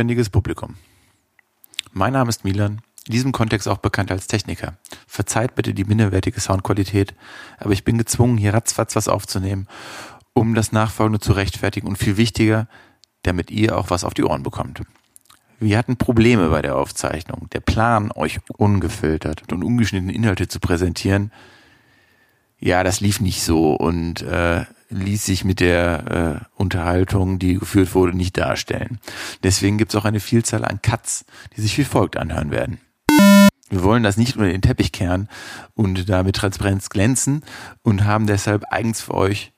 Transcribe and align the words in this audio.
bodenständiges 0.00 0.30
Publikum. 0.30 0.76
Mein 1.92 2.14
Name 2.14 2.30
ist 2.30 2.42
Milan, 2.42 2.80
in 3.06 3.12
diesem 3.12 3.32
Kontext 3.32 3.68
auch 3.68 3.76
bekannt 3.76 4.10
als 4.10 4.28
Techniker. 4.28 4.78
Verzeiht 5.06 5.54
bitte 5.54 5.74
die 5.74 5.84
minderwertige 5.84 6.40
Soundqualität, 6.40 7.14
aber 7.58 7.72
ich 7.72 7.84
bin 7.84 7.98
gezwungen, 7.98 8.38
hier 8.38 8.54
ratzfatz 8.54 8.96
was 8.96 9.08
aufzunehmen, 9.08 9.68
um 10.32 10.54
das 10.54 10.72
Nachfolgende 10.72 11.20
zu 11.20 11.32
rechtfertigen 11.32 11.86
und 11.86 11.98
viel 11.98 12.16
wichtiger, 12.16 12.66
damit 13.24 13.50
ihr 13.50 13.76
auch 13.76 13.90
was 13.90 14.04
auf 14.04 14.14
die 14.14 14.24
Ohren 14.24 14.42
bekommt. 14.42 14.80
Wir 15.58 15.76
hatten 15.76 15.98
Probleme 15.98 16.48
bei 16.48 16.62
der 16.62 16.76
Aufzeichnung. 16.76 17.48
Der 17.52 17.60
Plan, 17.60 18.10
euch 18.10 18.40
ungefiltert 18.56 19.52
und 19.52 19.62
ungeschnittene 19.62 20.14
Inhalte 20.14 20.48
zu 20.48 20.60
präsentieren, 20.60 21.30
ja, 22.58 22.82
das 22.84 23.00
lief 23.00 23.20
nicht 23.20 23.42
so 23.42 23.74
und 23.74 24.22
äh, 24.22 24.64
ließ 24.90 25.24
sich 25.24 25.44
mit 25.44 25.60
der 25.60 26.40
äh, 26.40 26.60
Unterhaltung, 26.60 27.38
die 27.38 27.54
geführt 27.54 27.94
wurde, 27.94 28.16
nicht 28.16 28.36
darstellen. 28.36 28.98
Deswegen 29.42 29.78
gibt 29.78 29.92
es 29.92 30.00
auch 30.00 30.04
eine 30.04 30.20
Vielzahl 30.20 30.64
an 30.64 30.82
Cuts, 30.82 31.24
die 31.56 31.60
sich 31.60 31.78
wie 31.78 31.84
folgt 31.84 32.16
anhören 32.16 32.50
werden. 32.50 32.80
Wir 33.70 33.84
wollen 33.84 34.02
das 34.02 34.16
nicht 34.16 34.36
unter 34.36 34.50
den 34.50 34.62
Teppich 34.62 34.90
kehren 34.90 35.28
und 35.74 36.08
da 36.08 36.24
mit 36.24 36.36
Transparenz 36.36 36.90
glänzen 36.90 37.44
und 37.82 38.04
haben 38.04 38.26
deshalb 38.26 38.64
eigens 38.70 39.00
für 39.00 39.14
euch 39.14 39.52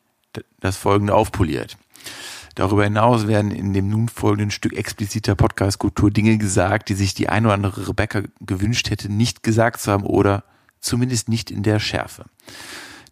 das 0.61 0.77
folgende 0.77 1.14
aufpoliert. 1.14 1.78
Darüber 2.55 2.84
hinaus 2.84 3.27
werden 3.27 3.50
in 3.50 3.72
dem 3.72 3.89
nun 3.89 4.11
folgenden 4.11 4.50
Stück 4.50 4.74
expliziter 4.74 5.34
Podcast-Kultur 5.34 6.11
Dinge 6.11 6.36
gesagt, 6.36 6.91
die 6.91 6.94
sich 6.94 7.14
die 7.14 7.30
ein 7.30 7.46
oder 7.46 7.55
andere 7.55 7.89
Rebecca 7.89 8.22
gewünscht 8.41 8.91
hätte, 8.91 9.11
nicht 9.11 9.42
gesagt 9.42 9.80
zu 9.80 9.91
haben 9.91 10.05
oder 10.05 10.44
zumindest 10.78 11.30
nicht 11.30 11.50
in 11.50 11.62
der 11.62 11.78
Schärfe. 11.80 12.27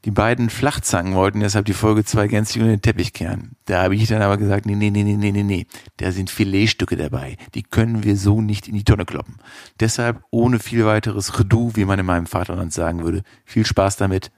Die 0.06 0.10
beiden 0.10 0.48
Flachzangen 0.48 1.14
wollten 1.14 1.40
deshalb 1.40 1.66
die 1.66 1.74
Folge 1.74 2.04
2 2.04 2.26
gänzlich 2.28 2.62
unter 2.62 2.74
den 2.74 2.80
Teppich 2.80 3.12
kehren. 3.12 3.56
Da 3.66 3.82
habe 3.82 3.94
ich 3.94 4.08
dann 4.08 4.22
aber 4.22 4.38
gesagt, 4.38 4.64
nee, 4.64 4.74
nee, 4.74 4.90
nee, 4.90 5.02
nee, 5.02 5.14
nee, 5.16 5.30
nee, 5.30 5.42
nee, 5.42 5.66
da 5.98 6.10
sind 6.10 6.30
Filetstücke 6.30 6.96
dabei. 6.96 7.36
Die 7.54 7.62
können 7.62 8.02
wir 8.02 8.16
so 8.16 8.40
nicht 8.40 8.66
in 8.66 8.74
die 8.74 8.84
Tonne 8.84 9.04
kloppen. 9.04 9.36
Deshalb 9.78 10.22
ohne 10.30 10.58
viel 10.58 10.86
weiteres 10.86 11.38
Redu, 11.38 11.72
wie 11.74 11.84
man 11.84 11.98
in 11.98 12.06
meinem 12.06 12.26
Vaterland 12.26 12.72
sagen 12.72 13.04
würde. 13.04 13.22
Viel 13.44 13.66
Spaß 13.66 13.96
damit. 13.96 14.30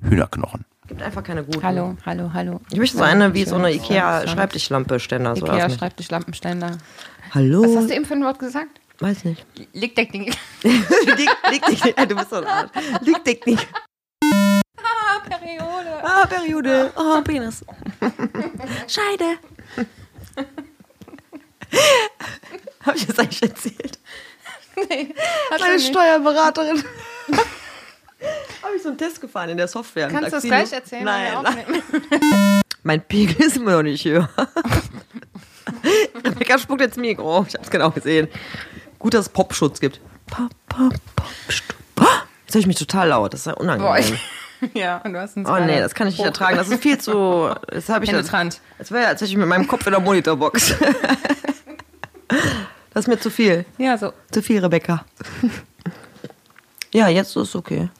Hühnerknochen. 0.00 0.64
Gibt 0.88 1.02
einfach 1.02 1.22
keine 1.22 1.44
guten. 1.44 1.62
Hallo, 1.62 1.96
hallo, 2.04 2.32
hallo. 2.32 2.60
Ich 2.72 2.78
möchte 2.78 2.96
so 2.96 3.02
eine 3.04 3.34
wie 3.34 3.44
so 3.44 3.56
eine 3.56 3.72
Ikea-Schreibtischlampe-Ständer. 3.72 5.36
So 5.36 5.46
Ikea 5.46 5.66
aus 5.66 5.72
dem- 5.72 5.78
Schreibtischlampenständer. 5.78 6.78
Hallo. 7.32 7.62
Was 7.62 7.76
hast 7.76 7.90
du 7.90 7.94
eben 7.94 8.04
für 8.06 8.14
ein 8.14 8.24
Wort 8.24 8.38
gesagt? 8.38 8.80
Weiß 9.00 9.24
nicht. 9.24 9.44
Liegt 9.72 9.98
deck 9.98 10.10
Ding. 10.10 10.24
liegt, 10.62 11.50
liegt 11.50 11.68
nicht. 11.68 12.10
Du 12.10 12.16
bist 12.16 12.30
so 12.30 12.36
ein 12.36 12.44
Arsch. 12.46 12.70
Nicht. 13.46 13.68
Ah, 14.82 15.20
Periode. 15.28 16.02
Ah, 16.02 16.26
Periode. 16.26 16.92
Oh, 16.96 17.20
Penis. 17.22 17.64
Scheide. 18.86 19.38
Hab 22.84 22.94
ich 22.96 23.06
das 23.06 23.18
eigentlich 23.18 23.42
erzählt? 23.42 23.98
Nee, 24.88 25.14
Meine. 25.58 25.80
Steuerberaterin. 25.80 26.84
Habe 28.62 28.76
ich 28.76 28.82
so 28.82 28.88
einen 28.88 28.98
Test 28.98 29.20
gefahren 29.20 29.50
in 29.50 29.56
der 29.56 29.68
Software. 29.68 30.08
Kannst 30.08 30.28
du 30.28 30.36
das 30.36 30.44
gleich 30.44 30.72
erzählen? 30.72 31.04
Nein, 31.04 31.32
nein. 31.42 31.64
Mein 32.82 33.02
Pegel 33.02 33.46
ist 33.46 33.56
immer 33.56 33.72
noch 33.72 33.82
nicht 33.82 34.04
höher. 34.04 34.28
Rebecca 36.24 36.58
spuckt 36.58 36.80
ins 36.82 36.96
Mikro. 36.96 37.44
Ich 37.48 37.54
hab's 37.54 37.70
genau 37.70 37.90
gesehen. 37.90 38.28
Gut, 38.98 39.14
dass 39.14 39.26
es 39.26 39.28
Popschutz 39.28 39.80
gibt. 39.80 40.00
Pop, 40.26 40.50
pop, 40.68 40.94
Popschutz. 41.16 41.77
Oh, 42.48 42.50
Jetzt 42.50 42.54
höre 42.54 42.60
ich 42.60 42.66
mich 42.66 42.78
total 42.78 43.08
laut. 43.08 43.34
Das 43.34 43.40
ist 43.40 43.46
ja 43.46 43.52
Boah, 43.52 43.60
unangenehm. 43.60 44.18
ich, 44.62 44.70
ja, 44.74 44.98
und 45.04 45.12
du 45.12 45.20
hast 45.20 45.36
einen 45.36 45.46
Oh 45.46 45.58
nee, 45.58 45.80
das 45.80 45.94
kann 45.94 46.08
ich 46.08 46.16
nicht 46.16 46.24
ertragen. 46.24 46.56
Das 46.56 46.70
ist 46.70 46.82
viel 46.82 46.96
zu. 46.98 47.50
Das 47.66 47.90
habe 47.90 48.06
ich 48.06 48.10
Penetrant. 48.10 48.60
Das 48.78 48.90
wäre, 48.90 49.06
als 49.06 49.20
hätte 49.20 49.30
ich 49.30 49.36
mit 49.36 49.46
meinem 49.46 49.68
Kopf 49.68 49.86
in 49.86 49.92
der 49.92 50.00
Monitorbox. 50.00 50.74
Das 52.94 53.04
ist 53.04 53.08
mir 53.08 53.20
zu 53.20 53.30
viel. 53.30 53.64
Ja, 53.76 53.96
so. 53.96 54.12
Zu 54.32 54.42
viel, 54.42 54.58
Rebecca. 54.58 55.04
Ja, 56.92 57.08
jetzt 57.08 57.28
ist 57.36 57.36
es 57.36 57.54
okay. 57.54 57.90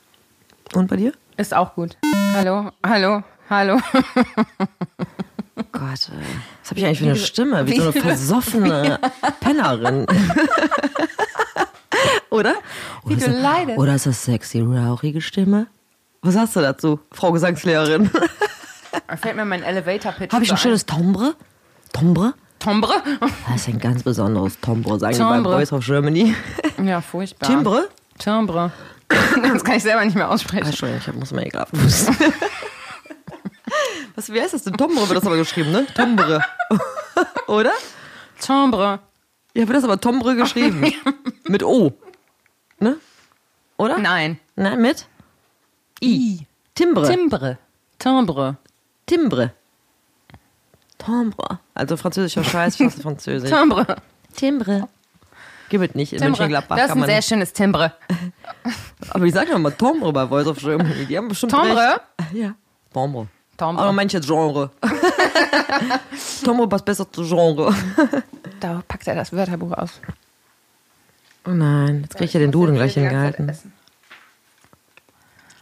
Und 0.74 0.88
bei 0.88 0.96
dir? 0.96 1.12
Ist 1.36 1.54
auch 1.54 1.74
gut. 1.74 1.96
Hallo, 2.34 2.72
hallo, 2.84 3.22
hallo. 3.48 3.78
Gott, 5.70 6.10
ey. 6.10 6.24
was 6.62 6.70
habe 6.70 6.80
ich 6.80 6.84
eigentlich 6.84 6.98
für 6.98 7.04
eine 7.04 7.16
Stimme? 7.16 7.66
Wie 7.68 7.76
so 7.76 7.82
eine 7.82 7.92
versoffene 7.92 8.98
Pennerin. 9.40 10.06
Oder? 12.38 12.54
Wie 13.04 13.14
Oder 13.14 13.16
du 13.16 13.20
ist 13.20 13.26
das- 13.26 13.42
leidest. 13.42 13.78
Oder 13.78 13.94
ist 13.94 14.06
das 14.06 14.24
sexy, 14.24 14.60
rauchige 14.60 15.20
Stimme? 15.20 15.66
Was 16.22 16.36
hast 16.36 16.56
du 16.56 16.60
dazu, 16.60 16.98
Frau 17.12 17.32
Gesangslehrerin? 17.32 18.10
Da 19.06 19.16
fällt 19.16 19.36
mir 19.36 19.44
mein 19.44 19.62
Elevator-Pitch 19.62 20.32
Habe 20.32 20.42
ich 20.44 20.48
so 20.48 20.54
ein 20.54 20.58
schönes 20.58 20.86
Timbre? 20.86 21.34
Timbre? 21.92 22.26
ein. 22.26 22.34
Timbre? 22.58 22.94
Das 23.48 23.56
ist 23.62 23.68
ein 23.68 23.78
ganz 23.78 24.02
besonderes 24.02 24.58
Timbre, 24.60 24.98
sagen 24.98 25.14
die 25.14 25.20
bei 25.22 25.34
Timbre. 25.36 25.52
Voice 25.58 25.72
of 25.72 25.84
Germany. 25.84 26.34
Ja, 26.84 27.00
furchtbar. 27.00 27.46
Timbre? 27.48 27.88
Timbre. 28.18 28.72
Das 29.52 29.62
kann 29.64 29.76
ich 29.76 29.82
selber 29.84 30.04
nicht 30.04 30.16
mehr 30.16 30.28
aussprechen. 30.30 30.66
Entschuldigung, 30.66 31.02
ich 31.06 31.14
muss 31.14 31.30
mal 31.32 31.46
ekelhaft 31.46 31.72
husten. 31.72 32.16
Was, 34.14 34.32
wie 34.32 34.40
heißt 34.40 34.54
das 34.54 34.64
denn? 34.64 34.74
Tombre 34.74 35.08
wird 35.08 35.16
das 35.18 35.26
aber 35.26 35.36
geschrieben, 35.36 35.70
ne? 35.70 35.86
Tombre. 35.94 36.42
Oder? 37.46 37.72
Timbre. 38.40 38.98
Ja, 39.54 39.66
wird 39.68 39.76
das 39.76 39.84
aber 39.84 40.00
Tombre 40.00 40.34
geschrieben. 40.34 40.92
Mit 41.48 41.62
O. 41.62 41.92
Ne? 42.80 42.96
Oder? 43.76 43.98
Nein. 43.98 44.38
Nein, 44.56 44.80
mit? 44.80 45.06
I. 46.02 46.46
Timbre. 46.74 47.08
Timbre. 47.08 47.58
Timbre. 47.98 48.56
Timbre. 49.06 49.52
Timbre. 50.98 51.58
Also 51.74 51.96
französischer 51.96 52.44
Scheiß, 52.44 52.76
fast 52.76 53.02
französisch. 53.02 53.50
Timbre. 53.50 53.96
Timbre. 54.34 54.88
Gibt 55.68 55.84
es 55.90 55.94
nicht 55.94 56.12
in 56.12 56.18
Timbre. 56.18 56.30
Mönchengladbach. 56.30 56.76
Das 56.76 56.90
ist 56.90 56.96
ein 56.96 57.04
sehr 57.04 57.22
schönes 57.22 57.52
Timbre. 57.52 57.92
Aber 59.10 59.30
sagen 59.30 59.50
doch 59.50 59.58
mal 59.58 59.72
Tombre 59.72 60.12
bei 60.12 60.26
Voice 60.26 60.46
of 60.46 60.58
Germany. 60.58 61.06
Die 61.06 61.16
haben 61.16 61.28
bestimmt 61.28 61.52
Timbre? 61.52 61.76
recht. 61.76 62.00
Ja. 62.32 62.54
Tombre. 62.92 63.28
Timbre. 63.56 63.82
Aber 63.82 63.92
manche 63.92 64.20
Genre. 64.20 64.70
Tombre 66.44 66.68
passt 66.68 66.84
besser 66.84 67.10
zu 67.10 67.22
Genre. 67.22 67.74
Da 68.60 68.82
packt 68.86 69.06
er 69.08 69.14
das 69.16 69.32
Wörterbuch 69.32 69.72
aus. 69.72 70.00
Oh 71.48 71.54
nein, 71.54 72.02
jetzt 72.02 72.16
krieg 72.16 72.26
ich 72.26 72.34
ja 72.34 72.40
den 72.40 72.52
Duden 72.52 72.74
gleich 72.74 72.92
hingehalten. 72.92 73.46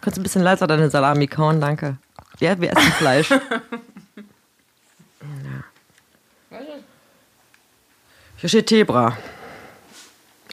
Kannst 0.00 0.16
du 0.16 0.20
ein 0.20 0.24
bisschen 0.24 0.42
leiser 0.42 0.66
deine 0.66 0.90
Salami 0.90 1.28
kauen, 1.28 1.60
danke. 1.60 1.98
Ja, 2.40 2.60
wir 2.60 2.76
essen 2.76 2.90
Fleisch. 2.92 3.30
ja. 3.30 3.38
Hier 8.38 8.48
steht 8.48 8.66
Tebra. 8.66 9.16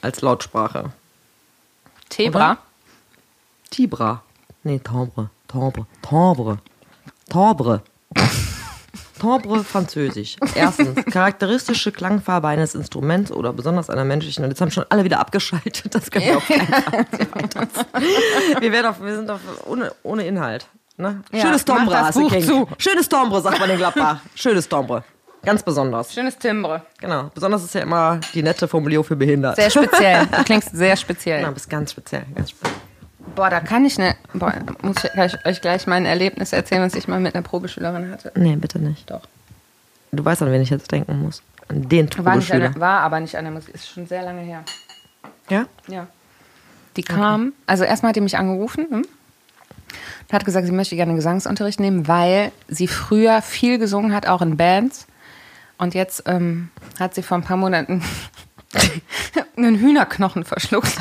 Als 0.03 0.21
Lautsprache. 0.21 0.91
Tebra. 2.09 2.59
Tibra. 3.71 4.21
Nee, 4.61 4.77
Timbre. 4.79 5.31
Timbre. 5.47 5.87
Timbre. 6.03 6.59
Timbre. 7.27 7.81
Timbre 9.23 9.63
französisch. 9.63 10.35
Erstens, 10.53 11.05
charakteristische 11.05 11.91
Klangfarbe 11.91 12.49
eines 12.49 12.75
Instruments 12.75 13.31
oder 13.31 13.53
besonders 13.53 13.89
einer 13.89 14.03
menschlichen. 14.03 14.43
Und 14.43 14.51
jetzt 14.51 14.59
haben 14.59 14.71
schon 14.71 14.85
alle 14.89 15.03
wieder 15.03 15.19
abgeschaltet. 15.19 15.83
Das 15.93 16.11
können 16.11 16.25
wir 16.25 16.37
auf 16.37 16.47
keinen 16.47 16.67
Fall. 16.67 17.05
Wir, 18.59 18.71
werden 18.71 18.87
auf, 18.87 19.01
wir 19.01 19.15
sind 19.15 19.29
auf, 19.29 19.39
ohne, 19.65 19.91
ohne 20.03 20.25
Inhalt. 20.27 20.67
Ne? 20.97 21.23
Ja, 21.31 21.41
Schönes 21.41 21.65
Timbre, 21.65 21.99
hast 21.99 22.15
du 22.15 22.29
zu. 22.29 22.67
Schönes 22.77 23.07
Timbre, 23.07 23.41
sagt 23.41 23.59
man 23.59 23.69
in 23.69 23.77
Gladbach. 23.77 24.19
Schönes 24.35 24.67
Timbre. 24.67 25.03
Ganz 25.43 25.63
besonders. 25.63 26.13
Schönes 26.13 26.37
Timbre. 26.37 26.83
Genau. 26.99 27.29
Besonders 27.33 27.63
ist 27.63 27.75
ja 27.75 27.81
immer 27.81 28.19
die 28.33 28.43
nette 28.43 28.67
Formulierung 28.67 29.03
für 29.03 29.15
behindert. 29.15 29.55
Sehr 29.55 29.69
speziell. 29.69 30.27
Du 30.37 30.43
klingst 30.43 30.69
sehr 30.73 30.95
speziell. 30.95 31.41
Ja, 31.41 31.51
bist 31.51 31.69
ganz 31.69 31.91
speziell. 31.91 32.25
Ganz 32.33 32.51
speziell. 32.51 32.73
Boah, 33.35 33.49
da 33.49 33.59
kann 33.59 33.85
ich 33.85 33.97
ne. 33.97 34.15
Boah, 34.33 34.53
muss 34.81 34.97
ich 35.03 35.45
euch 35.45 35.61
gleich 35.61 35.87
mein 35.87 36.05
Erlebnis 36.05 36.53
erzählen, 36.53 36.81
was 36.81 36.95
ich 36.95 37.07
mal 37.07 37.19
mit 37.19 37.35
einer 37.35 37.41
Probeschülerin 37.41 38.11
hatte. 38.11 38.31
Nee, 38.35 38.55
bitte 38.55 38.79
nicht. 38.79 39.09
Doch. 39.09 39.21
Du 40.11 40.23
weißt, 40.23 40.41
an 40.43 40.51
wen 40.51 40.61
ich 40.61 40.69
jetzt 40.69 40.91
denken 40.91 41.21
muss. 41.21 41.41
An 41.67 41.89
den 41.89 42.09
War, 42.17 42.33
Probeschüler. 42.33 42.65
eine, 42.65 42.79
war 42.79 43.01
aber 43.01 43.19
nicht 43.19 43.35
an 43.35 43.45
der 43.45 43.53
Musik. 43.53 43.73
Ist 43.73 43.89
schon 43.89 44.05
sehr 44.05 44.23
lange 44.23 44.41
her. 44.41 44.63
Ja? 45.49 45.65
Ja. 45.87 46.07
Die 46.95 47.03
kam, 47.03 47.53
also 47.65 47.83
erstmal 47.83 48.09
hat 48.09 48.17
die 48.17 48.21
mich 48.21 48.37
angerufen 48.37 48.85
hm? 48.87 48.97
und 49.01 50.33
hat 50.33 50.45
gesagt, 50.45 50.67
sie 50.67 50.71
möchte 50.71 50.95
gerne 50.95 51.15
Gesangsunterricht 51.15 51.79
nehmen, 51.79 52.07
weil 52.07 52.51
sie 52.67 52.87
früher 52.87 53.41
viel 53.41 53.79
gesungen 53.79 54.13
hat, 54.13 54.27
auch 54.27 54.43
in 54.43 54.57
Bands. 54.57 55.07
Und 55.79 55.95
jetzt 55.95 56.23
ähm, 56.27 56.69
hat 56.99 57.15
sie 57.15 57.23
vor 57.23 57.37
ein 57.37 57.43
paar 57.43 57.57
Monaten 57.57 58.03
einen 59.57 59.79
Hühnerknochen 59.79 60.43
verschluckt 60.43 60.99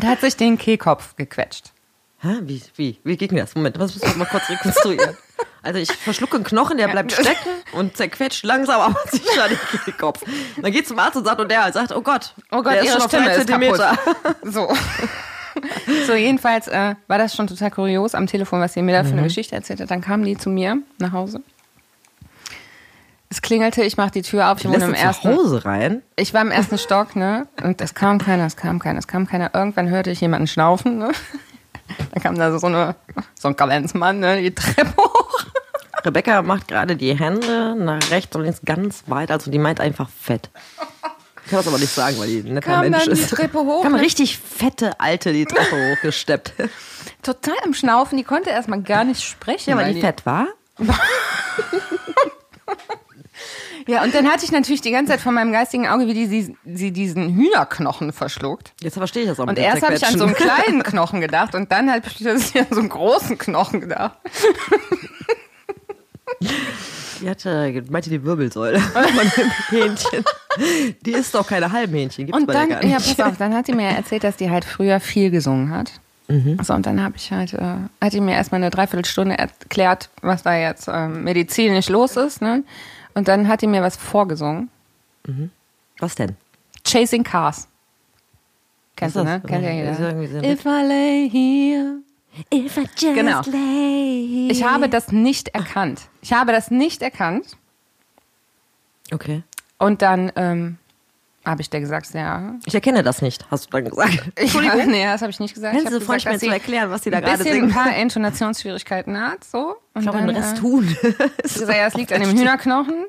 und 0.00 0.08
hat 0.08 0.20
sich 0.20 0.36
den 0.36 0.56
Kehlkopf 0.56 1.14
gequetscht. 1.16 1.72
Hä? 2.20 2.38
Wie, 2.42 2.62
wie, 2.76 2.98
wie 3.04 3.16
ging 3.16 3.36
das? 3.36 3.54
Moment, 3.54 3.78
was 3.78 3.94
müssen 3.94 4.08
wir 4.10 4.16
mal 4.16 4.24
kurz 4.26 4.48
rekonstruieren? 4.48 5.16
Also 5.62 5.78
ich 5.78 5.92
verschlucke 5.92 6.36
einen 6.36 6.44
Knochen, 6.44 6.78
der 6.78 6.88
bleibt 6.88 7.12
stecken 7.12 7.50
und 7.72 7.94
zerquetscht 7.94 8.44
langsam 8.44 8.80
aber 8.80 8.98
sicher 9.10 9.46
den 9.48 9.58
Kehlkopf. 9.84 10.22
Dann 10.60 10.72
geht 10.72 10.88
zum 10.88 10.98
Arzt 10.98 11.18
und 11.18 11.26
sagt, 11.26 11.38
und 11.38 11.50
der 11.50 11.70
sagt, 11.72 11.92
oh 11.92 12.00
Gott, 12.00 12.34
Oh 12.50 12.62
Gott, 12.62 12.72
der 12.72 12.84
ihre 12.84 12.96
ist 12.96 13.00
schon 13.00 13.08
Stimme 13.10 13.30
ist 13.30 13.36
Zentimeter. 13.46 13.96
kaputt. 13.96 14.36
So. 14.52 14.72
so, 16.06 16.14
jedenfalls 16.14 16.68
äh, 16.68 16.94
war 17.08 17.18
das 17.18 17.34
schon 17.34 17.46
total 17.46 17.70
kurios 17.70 18.14
am 18.14 18.26
Telefon, 18.26 18.60
was 18.60 18.72
sie 18.72 18.80
mir 18.82 18.92
da 18.92 19.04
für 19.04 19.12
eine 19.12 19.24
Geschichte 19.24 19.54
erzählt 19.54 19.80
hat. 19.80 19.90
Dann 19.90 20.00
kam 20.00 20.24
die 20.24 20.38
zu 20.38 20.48
mir 20.48 20.78
nach 20.98 21.12
Hause. 21.12 21.42
Es 23.32 23.42
klingelte, 23.42 23.84
ich 23.84 23.96
mach 23.96 24.10
die 24.10 24.22
Tür 24.22 24.50
auf, 24.50 24.58
ich 24.58 24.68
wohne 24.68 24.84
im 24.84 24.92
ersten. 24.92 25.28
Hause 25.28 25.64
rein? 25.64 26.02
Ich 26.16 26.34
war 26.34 26.42
im 26.42 26.50
ersten 26.50 26.78
Stock, 26.78 27.14
ne? 27.14 27.46
Und 27.62 27.80
es 27.80 27.94
kam 27.94 28.18
keiner, 28.18 28.44
es 28.44 28.56
kam 28.56 28.80
keiner, 28.80 28.98
es 28.98 29.06
kam 29.06 29.28
keiner. 29.28 29.54
Irgendwann 29.54 29.88
hörte 29.88 30.10
ich 30.10 30.20
jemanden 30.20 30.48
schnaufen, 30.48 30.98
ne? 30.98 31.12
Dann 32.12 32.22
kam 32.22 32.34
da 32.36 32.58
so, 32.58 32.66
eine, 32.66 32.96
so 33.38 33.46
ein 33.46 33.54
Galanzmann, 33.54 34.18
ne? 34.18 34.42
Die 34.42 34.52
Treppe 34.52 34.96
hoch. 34.96 35.44
Rebecca 36.04 36.42
macht 36.42 36.66
gerade 36.66 36.96
die 36.96 37.16
Hände 37.16 37.76
nach 37.78 38.10
rechts 38.10 38.34
und 38.34 38.42
links 38.42 38.62
ganz 38.64 39.04
weit, 39.06 39.30
also 39.30 39.48
die 39.50 39.58
meint 39.58 39.80
einfach 39.80 40.08
fett. 40.08 40.50
Ich 41.44 41.50
kann 41.50 41.58
das 41.60 41.68
aber 41.68 41.78
nicht 41.78 41.94
sagen, 41.94 42.18
weil 42.18 42.26
die 42.26 42.38
ein 42.40 42.54
netter 42.54 42.72
Kam 42.72 42.80
Mensch 42.90 43.04
dann 43.04 43.14
die 43.14 43.20
ist. 43.20 43.30
Treppe 43.30 43.58
hoch, 43.60 43.82
Kam 43.84 43.92
ne? 43.92 44.00
richtig 44.00 44.38
fette 44.38 44.98
Alte 44.98 45.32
die 45.32 45.44
Treppe 45.44 45.76
hochgesteppt. 45.92 46.54
Total 47.22 47.54
am 47.64 47.74
Schnaufen, 47.74 48.18
die 48.18 48.24
konnte 48.24 48.50
erstmal 48.50 48.82
gar 48.82 49.04
nicht 49.04 49.22
sprechen. 49.22 49.70
Ja, 49.70 49.76
weil 49.76 49.94
die 49.94 50.00
fett 50.00 50.26
war. 50.26 50.48
Ja, 53.90 54.04
und 54.04 54.14
dann 54.14 54.28
hatte 54.28 54.44
ich 54.44 54.52
natürlich 54.52 54.82
die 54.82 54.92
ganze 54.92 55.10
Zeit 55.10 55.20
vor 55.20 55.32
meinem 55.32 55.50
geistigen 55.50 55.88
Auge, 55.88 56.06
wie 56.06 56.14
die, 56.14 56.26
sie, 56.26 56.56
sie 56.64 56.92
diesen 56.92 57.34
Hühnerknochen 57.34 58.12
verschluckt. 58.12 58.72
Jetzt 58.80 58.96
verstehe 58.96 59.24
ich 59.24 59.28
das 59.28 59.40
auch 59.40 59.48
Und 59.48 59.58
erst 59.58 59.82
habe 59.82 59.94
ich 59.94 60.06
an 60.06 60.16
so 60.16 60.26
einen 60.26 60.34
kleinen 60.34 60.82
Knochen 60.84 61.20
gedacht 61.20 61.56
und 61.56 61.72
dann 61.72 61.90
halt 61.90 62.04
plötzlich 62.04 62.56
an 62.62 62.68
so 62.70 62.78
einen 62.78 62.88
großen 62.88 63.36
Knochen 63.36 63.80
gedacht. 63.80 64.16
Die 67.20 67.28
hatte, 67.28 67.82
meinte 67.90 68.10
die 68.10 68.22
Wirbelsäule 68.22 68.78
von 68.80 69.30
dem 69.36 69.50
Hähnchen. 69.70 70.24
Die 71.04 71.10
ist 71.10 71.34
doch 71.34 71.48
keine 71.48 71.72
halben 71.72 71.92
Hähnchen, 71.92 72.26
gibt's 72.26 72.40
Und 72.40 72.46
bei 72.46 72.52
der 72.52 72.62
dann, 72.62 72.70
gar 72.70 72.84
nicht. 72.84 72.92
ja, 72.92 73.14
pass 73.14 73.32
auf, 73.32 73.38
dann 73.38 73.54
hat 73.54 73.66
sie 73.66 73.72
mir 73.72 73.88
erzählt, 73.88 74.22
dass 74.22 74.36
die 74.36 74.50
halt 74.50 74.64
früher 74.64 75.00
viel 75.00 75.32
gesungen 75.32 75.70
hat. 75.70 75.90
So, 76.62 76.74
und 76.74 76.86
dann 76.86 77.02
habe 77.02 77.16
ich 77.16 77.32
halt, 77.32 77.54
äh, 77.54 77.74
hat 78.00 78.12
die 78.12 78.20
mir 78.20 78.34
erstmal 78.34 78.60
eine 78.60 78.70
Dreiviertelstunde 78.70 79.36
erklärt, 79.36 80.10
was 80.22 80.44
da 80.44 80.56
jetzt 80.56 80.86
ähm, 80.86 81.24
medizinisch 81.24 81.88
los 81.88 82.16
ist. 82.16 82.40
Ne? 82.40 82.62
Und 83.20 83.28
dann 83.28 83.48
hat 83.48 83.60
die 83.60 83.66
mir 83.66 83.82
was 83.82 83.98
vorgesungen. 83.98 84.70
Was 85.98 86.14
denn? 86.14 86.36
Chasing 86.86 87.22
Cars. 87.22 87.68
Kennst 88.96 89.14
du, 89.14 89.24
ne? 89.24 89.42
Kennt 89.46 89.62
ja 89.62 89.72
jeder. 89.72 90.42
If 90.42 90.64
I 90.64 90.82
lay 90.88 91.28
here. 91.28 91.96
If 92.50 92.78
I 92.78 92.86
just 92.96 93.14
Genau. 93.14 93.42
lay 93.42 94.48
Ich 94.50 94.64
habe 94.64 94.88
das 94.88 95.12
nicht 95.12 95.48
erkannt. 95.48 96.08
Ich 96.22 96.32
habe 96.32 96.52
das 96.52 96.70
nicht 96.70 97.02
erkannt. 97.02 97.58
Okay. 99.12 99.42
Und 99.76 100.00
dann 100.00 100.32
ähm, 100.36 100.78
habe 101.50 101.60
ich 101.62 101.68
dir 101.70 101.80
gesagt, 101.80 102.12
ja. 102.14 102.54
Ich 102.64 102.74
erkenne 102.74 103.02
das 103.02 103.20
nicht, 103.22 103.44
hast 103.50 103.66
du 103.66 103.70
dann 103.70 103.84
gesagt. 103.84 104.22
Entschuldigung. 104.36 104.86
nee, 104.86 105.04
das 105.04 105.20
habe 105.22 105.30
ich 105.30 105.40
nicht 105.40 105.54
gesagt. 105.54 105.74
Können 105.74 105.86
ich 105.86 105.92
Sie 105.92 105.98
gesagt, 105.98 106.24
mir 106.26 106.38
zu 106.38 106.46
erklären, 106.48 106.90
was 106.90 107.02
Sie 107.02 107.10
da 107.10 107.20
gerade 107.20 107.42
singen? 107.42 107.64
ein 107.64 107.70
paar 107.70 107.94
Intonationsschwierigkeiten 107.96 109.20
hat. 109.20 109.44
So. 109.44 109.76
Und 109.94 110.02
Ich 110.02 110.10
glaube, 110.10 110.18
den 110.26 110.30
Rest 110.36 110.56
äh, 110.56 110.60
tun. 110.60 110.96
Ich 111.44 111.54
gesagt, 111.54 111.76
ja, 111.78 111.86
es 111.86 111.94
liegt 111.94 112.12
an 112.12 112.20
dem 112.22 112.30
Hühnerknochen. 112.38 113.06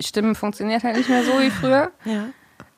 Stimmen 0.00 0.34
funktioniert 0.34 0.84
halt 0.84 0.96
nicht 0.96 1.08
mehr 1.08 1.24
so 1.24 1.32
wie 1.40 1.50
früher. 1.50 1.90
Ja. 2.04 2.26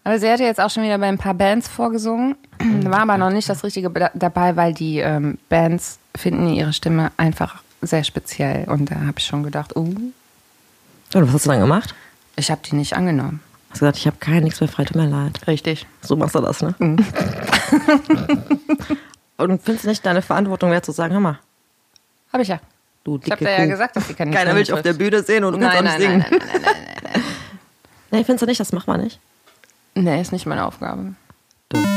Aber 0.04 0.18
sie 0.18 0.30
hatte 0.30 0.44
jetzt 0.44 0.60
auch 0.60 0.70
schon 0.70 0.84
wieder 0.84 0.96
bei 0.98 1.06
ein 1.08 1.18
paar 1.18 1.34
Bands 1.34 1.68
vorgesungen. 1.68 2.36
War 2.84 3.00
aber 3.00 3.18
noch 3.18 3.30
nicht 3.30 3.48
das 3.48 3.62
Richtige 3.64 3.90
da- 3.90 4.10
dabei, 4.14 4.56
weil 4.56 4.72
die 4.72 4.98
ähm, 5.00 5.38
Bands 5.48 5.98
finden 6.16 6.48
ihre 6.48 6.72
Stimme 6.72 7.12
einfach 7.18 7.62
sehr 7.82 8.04
speziell. 8.04 8.64
Und 8.68 8.90
da 8.90 8.94
habe 8.96 9.14
ich 9.18 9.24
schon 9.26 9.42
gedacht, 9.42 9.76
uh, 9.76 9.82
Und 9.82 10.12
was 11.14 11.32
hast 11.32 11.46
du 11.46 11.50
dann 11.50 11.60
gemacht? 11.60 11.94
ich 12.36 12.50
habe 12.50 12.60
die 12.64 12.76
nicht 12.76 12.94
angenommen. 12.94 13.40
Hast 13.70 13.80
gesagt, 13.80 13.98
ich 13.98 14.06
habe 14.06 14.16
kein 14.18 14.44
nichts 14.44 14.60
mehr 14.60 14.68
frei, 14.68 14.84
tut 14.84 14.96
mir 14.96 15.06
leid. 15.06 15.46
Richtig. 15.46 15.86
So 16.00 16.16
machst 16.16 16.34
du 16.34 16.40
das, 16.40 16.62
ne? 16.62 16.74
Mhm. 16.78 16.96
Und 19.36 19.62
findest 19.62 19.84
du 19.84 19.88
nicht 19.88 20.04
deine 20.04 20.22
Verantwortung 20.22 20.70
wäre 20.70 20.82
zu 20.82 20.90
sagen, 20.92 21.12
hör 21.12 21.20
mal, 21.20 21.38
Habe 22.32 22.42
ich 22.42 22.48
ja. 22.48 22.60
du 23.04 23.20
Ich 23.24 23.30
habe 23.30 23.44
dir 23.44 23.50
ja 23.52 23.66
gesagt, 23.66 23.94
dass 23.96 24.08
sie 24.08 24.14
keine 24.14 24.30
Keiner 24.32 24.54
will 24.54 24.62
dich 24.64 24.72
auf 24.72 24.82
der. 24.82 24.94
Bühne 24.94 25.22
sehen 25.22 25.44
und 25.44 25.52
du 25.54 25.60
kannst 25.60 25.76
Nein, 25.82 25.86
auch 25.86 25.98
nein, 25.98 26.00
nicht 26.00 26.08
nein, 26.08 26.22
singen. 26.30 26.40
nein, 26.40 26.60
nein, 26.62 26.72
nein, 26.82 26.96
nein. 27.12 27.22
Nee, 28.10 28.24
findest 28.24 28.40
du 28.42 28.46
nicht, 28.46 28.58
das 28.58 28.72
macht 28.72 28.86
man 28.88 29.02
nicht. 29.02 29.20
Nee, 29.94 30.18
ist 30.20 30.32
nicht 30.32 30.46
meine 30.46 30.64
Aufgabe. 30.64 31.12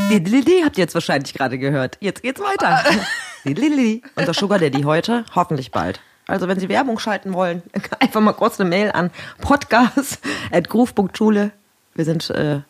Lidlili 0.10 0.62
habt 0.66 0.78
ihr 0.78 0.82
jetzt 0.84 0.94
wahrscheinlich 0.94 1.34
gerade 1.34 1.58
gehört. 1.58 1.98
Jetzt 2.02 2.22
geht's 2.22 2.42
weiter. 2.42 2.84
Lidlili. 3.46 4.02
Unser 4.16 4.34
Sugar 4.34 4.60
Daddy 4.60 4.82
heute, 4.82 5.24
hoffentlich 5.34 5.72
bald. 5.72 6.02
Also 6.28 6.50
wenn 6.50 6.60
Sie 6.60 6.68
Werbung 6.70 7.00
schalten 7.00 7.34
wollen, 7.34 7.64
einfach 8.00 8.20
mal 8.20 8.34
kurz 8.34 8.60
eine 8.60 8.68
Mail 8.70 8.92
an 8.92 9.10
podcast.groove.schule. 9.40 11.52
Wir 11.96 12.06
sind 12.06 12.30
äh, 12.30 12.62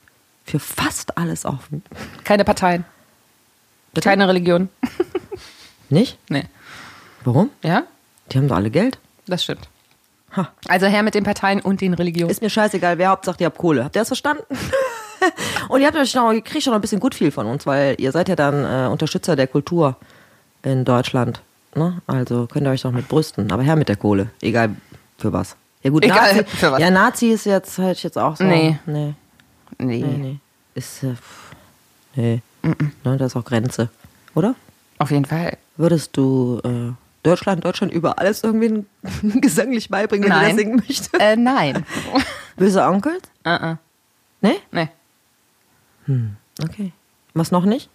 für 0.45 0.59
fast 0.59 1.17
alles 1.17 1.45
offen. 1.45 1.83
Keine 2.23 2.43
Parteien. 2.43 2.85
Keine 4.01 4.27
Religion. 4.27 4.69
Nicht? 5.89 6.17
Nee. 6.29 6.45
Warum? 7.23 7.49
Ja? 7.61 7.83
Die 8.31 8.37
haben 8.37 8.47
doch 8.47 8.55
alle 8.55 8.71
Geld. 8.71 8.99
Das 9.27 9.43
stimmt. 9.43 9.67
Ha. 10.35 10.49
Also 10.67 10.85
her 10.85 11.03
mit 11.03 11.13
den 11.13 11.25
Parteien 11.25 11.59
und 11.59 11.81
den 11.81 11.93
Religionen. 11.93 12.31
Ist 12.31 12.41
mir 12.41 12.49
scheißegal, 12.49 12.97
wer 12.97 13.09
Hauptsache 13.09 13.37
ihr 13.41 13.47
habt 13.47 13.57
Kohle. 13.57 13.83
Habt 13.83 13.95
ihr 13.95 14.01
das 14.01 14.07
verstanden? 14.07 14.43
Und 15.69 15.81
ihr 15.81 15.87
habt 15.87 15.97
euch 15.97 16.15
noch, 16.15 16.31
ihr 16.31 16.41
kriegt 16.41 16.63
schon 16.63 16.73
ein 16.73 16.81
bisschen 16.81 16.99
gut 16.99 17.13
viel 17.13 17.29
von 17.29 17.45
uns, 17.45 17.67
weil 17.67 17.95
ihr 17.99 18.11
seid 18.11 18.27
ja 18.27 18.35
dann 18.35 18.63
äh, 18.65 18.91
Unterstützer 18.91 19.35
der 19.35 19.45
Kultur 19.45 19.95
in 20.63 20.83
Deutschland. 20.83 21.41
Ne? 21.75 22.01
Also 22.07 22.47
könnt 22.47 22.65
ihr 22.65 22.71
euch 22.71 22.81
doch 22.81 22.91
mit 22.91 23.07
brüsten. 23.07 23.51
Aber 23.51 23.61
her 23.61 23.75
mit 23.75 23.87
der 23.87 23.97
Kohle. 23.97 24.31
Egal 24.41 24.75
für 25.17 25.31
was. 25.31 25.55
Ja 25.83 25.89
gut, 25.89 26.03
Egal 26.03 26.35
Nazi, 26.35 26.57
für 26.57 26.71
was. 26.71 26.79
Ja, 26.79 26.91
Nazi 26.91 27.27
ist 27.27 27.45
jetzt 27.45 27.77
halt 27.77 28.01
jetzt 28.03 28.17
auch 28.17 28.35
so. 28.35 28.43
Nee. 28.43 28.77
Nee, 28.85 29.13
nee. 29.79 29.97
nee, 29.97 30.17
nee. 30.17 30.39
Ist, 30.75 31.03
äh, 31.03 31.15
nee. 32.15 32.41
Ne, 33.03 33.17
da 33.17 33.25
ist 33.25 33.35
auch 33.35 33.43
Grenze. 33.43 33.89
Oder? 34.35 34.55
Auf 34.99 35.09
jeden 35.11 35.25
Fall. 35.25 35.57
Würdest 35.77 36.15
du 36.15 36.61
äh, 36.63 36.93
Deutschland, 37.23 37.65
Deutschland 37.65 37.91
über 37.91 38.19
alles 38.19 38.43
irgendwie 38.43 38.85
gesanglich 39.41 39.89
beibringen, 39.89 40.29
wenn 40.29 40.35
du 40.35 40.39
das 40.39 40.47
Nein. 40.49 40.57
singen 40.57 40.75
möchtest? 40.75 41.19
Äh, 41.19 41.35
nein. 41.35 41.85
Böse 42.55 42.83
Onkels? 42.83 43.23
uh 43.45 43.49
-uh. 43.49 43.77
Nee? 44.41 44.59
Nee. 44.71 44.89
Okay. 46.63 46.91
Was 47.33 47.51
noch 47.51 47.65
nicht? 47.65 47.89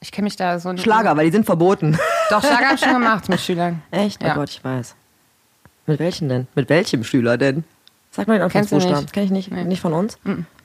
Ich 0.00 0.12
kenne 0.12 0.24
mich 0.24 0.36
da 0.36 0.58
so 0.58 0.72
nicht. 0.72 0.82
Schlager, 0.82 1.16
weil 1.16 1.26
die 1.26 1.32
sind 1.32 1.46
verboten. 1.46 1.98
Doch, 2.30 2.40
Schlager 2.40 2.66
habe 2.66 2.74
ich 2.74 2.80
schon 2.80 2.92
gemacht 3.00 3.28
mit 3.28 3.40
Schülern. 3.40 3.82
Echt? 3.90 4.22
Ja. 4.22 4.32
Oh 4.32 4.34
Gott, 4.36 4.50
ich 4.50 4.62
weiß. 4.62 4.94
Mit 5.86 5.98
welchen 5.98 6.28
denn? 6.28 6.46
Mit 6.54 6.68
welchem 6.68 7.04
Schüler 7.04 7.36
denn? 7.38 7.64
Sag 8.10 8.28
mal 8.28 8.38
den 8.38 8.48
Kennst 8.48 8.72
du 8.72 8.76
Anfangsbuchstaben. 8.76 9.12
Kenn 9.12 9.24
ich 9.24 9.30
nicht. 9.30 9.50
Nee. 9.52 9.64
Nicht 9.64 9.80
von 9.80 9.92
uns. 9.92 10.18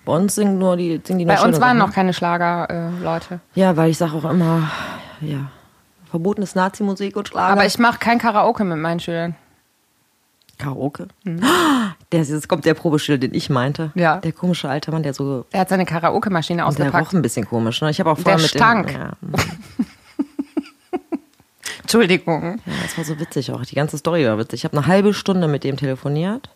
Bei 0.06 0.14
uns 0.14 0.36
singen 0.36 0.58
nur 0.58 0.78
die, 0.78 1.02
singen 1.04 1.20
die 1.20 1.26
nur 1.26 1.36
Bei 1.36 1.42
uns 1.44 1.60
waren 1.60 1.78
Sachen. 1.78 1.90
noch 1.90 1.94
keine 1.94 2.14
Schlager-Leute. 2.14 3.40
Ja, 3.56 3.76
weil 3.78 3.90
ich 3.92 3.98
sage 3.98 4.14
auch 4.14 4.30
immer, 4.30 4.72
ja, 5.22 5.52
verbotenes 6.10 6.56
Nazi-Musik 6.56 7.16
und 7.16 7.28
Schlager. 7.28 7.52
Aber 7.54 7.66
ich 7.66 7.78
mache 7.78 8.00
kein 8.00 8.18
Karaoke 8.20 8.64
mit 8.64 8.78
meinen 8.78 9.00
Schülern. 9.00 9.36
Karaoke. 10.58 11.08
Mhm. 11.24 11.42
Der, 12.12 12.24
jetzt 12.24 12.50
kommt 12.50 12.66
der 12.66 12.74
Probestill, 12.74 13.18
den 13.18 13.34
ich 13.34 13.50
meinte. 13.50 13.92
Ja. 13.96 14.18
Der 14.18 14.34
komische 14.34 14.68
alte 14.70 14.92
Mann, 14.92 15.02
der 15.02 15.14
so. 15.14 15.46
Er 15.52 15.62
hat 15.62 15.70
seine 15.70 15.86
Karaoke-Maschine 15.86 16.66
Und 16.66 16.78
der 16.78 16.88
roch 16.88 16.94
ausgepackt. 16.94 17.14
ein 17.14 17.22
bisschen 17.22 17.46
komisch. 17.46 17.82
Ne? 17.82 17.90
Ich 17.90 18.00
habe 18.02 18.12
auch 18.12 18.16
Der 18.16 18.24
vorher 18.24 18.42
mit 18.42 18.50
stank. 18.50 18.88
Dem, 18.88 18.96
ja, 19.00 19.12
Entschuldigung. 21.92 22.62
Ja, 22.66 22.74
das 22.84 22.98
war 22.98 23.04
so 23.04 23.20
witzig 23.20 23.52
auch. 23.52 23.66
Die 23.66 23.76
ganze 23.76 23.98
Story 23.98 24.26
war 24.26 24.38
witzig. 24.38 24.62
Ich 24.62 24.64
habe 24.64 24.78
eine 24.78 24.88
halbe 24.88 25.14
Stunde 25.14 25.50
mit 25.50 25.66
dem 25.66 25.76
telefoniert. 25.76 26.50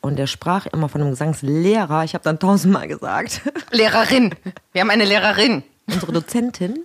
Und 0.00 0.16
der 0.18 0.26
sprach 0.26 0.66
immer 0.66 0.88
von 0.88 1.00
einem 1.00 1.10
Gesangslehrer. 1.10 2.02
Ich 2.02 2.14
habe 2.14 2.24
dann 2.24 2.40
tausendmal 2.40 2.88
gesagt. 2.88 3.42
Lehrerin. 3.70 4.34
Wir 4.72 4.80
haben 4.80 4.90
eine 4.90 5.04
Lehrerin. 5.04 5.62
Unsere 5.86 6.10
Dozentin, 6.10 6.80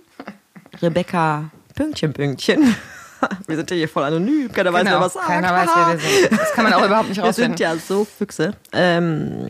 Rebecca 0.80 1.50
Pünktchen, 1.74 2.12
Pünktchen. 2.12 2.76
Wir 3.48 3.56
sind 3.56 3.70
ja 3.70 3.76
hier 3.78 3.88
voll 3.88 4.04
anonym. 4.04 4.52
Keiner 4.52 4.72
weiß, 4.72 4.84
wer 4.84 5.00
was 5.00 5.14
sagt. 5.14 5.26
Genau. 5.26 5.40
Keiner 5.40 5.52
weiß, 5.54 5.70
wer 5.74 5.88
wir 5.88 5.98
sind. 5.98 6.40
Das 6.40 6.52
kann 6.52 6.64
man 6.64 6.72
auch 6.74 6.84
überhaupt 6.84 7.08
nicht 7.08 7.18
Wir 7.22 7.32
sind 7.32 7.52
rausfinden. 7.52 7.58
ja 7.58 7.76
so 7.76 8.04
Füchse. 8.04 8.54
Ähm, 8.72 9.48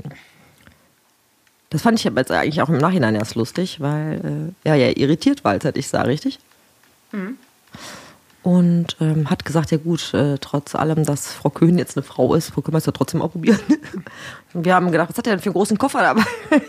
das 1.68 1.82
fand 1.82 1.98
ich 1.98 2.04
jetzt 2.04 2.30
eigentlich 2.30 2.62
auch 2.62 2.68
im 2.70 2.78
Nachhinein 2.78 3.14
erst 3.14 3.34
lustig, 3.34 3.80
weil 3.80 4.54
äh, 4.64 4.68
er 4.68 4.76
ja 4.76 4.96
irritiert 4.96 5.44
war, 5.44 5.52
als 5.52 5.64
hätte 5.64 5.78
ich 5.80 5.88
sah, 5.88 6.02
richtig? 6.02 6.38
Mhm. 7.12 7.36
Und 8.42 8.96
ähm, 9.00 9.30
hat 9.30 9.46
gesagt, 9.46 9.70
ja 9.70 9.78
gut, 9.78 10.12
äh, 10.12 10.36
trotz 10.38 10.74
allem, 10.74 11.04
dass 11.04 11.32
Frau 11.32 11.48
Köhn 11.48 11.78
jetzt 11.78 11.96
eine 11.96 12.04
Frau 12.04 12.34
ist, 12.34 12.54
können 12.54 12.72
wir 12.72 12.78
es 12.78 12.84
ja 12.84 12.92
trotzdem 12.92 13.22
auch 13.22 13.32
probieren. 13.32 13.58
Und 14.52 14.64
wir 14.66 14.74
haben 14.74 14.92
gedacht, 14.92 15.08
was 15.08 15.16
hat 15.16 15.26
er 15.26 15.32
denn 15.32 15.40
für 15.40 15.46
einen 15.46 15.54
großen 15.54 15.78
Koffer 15.78 16.00
dabei? 16.00 16.24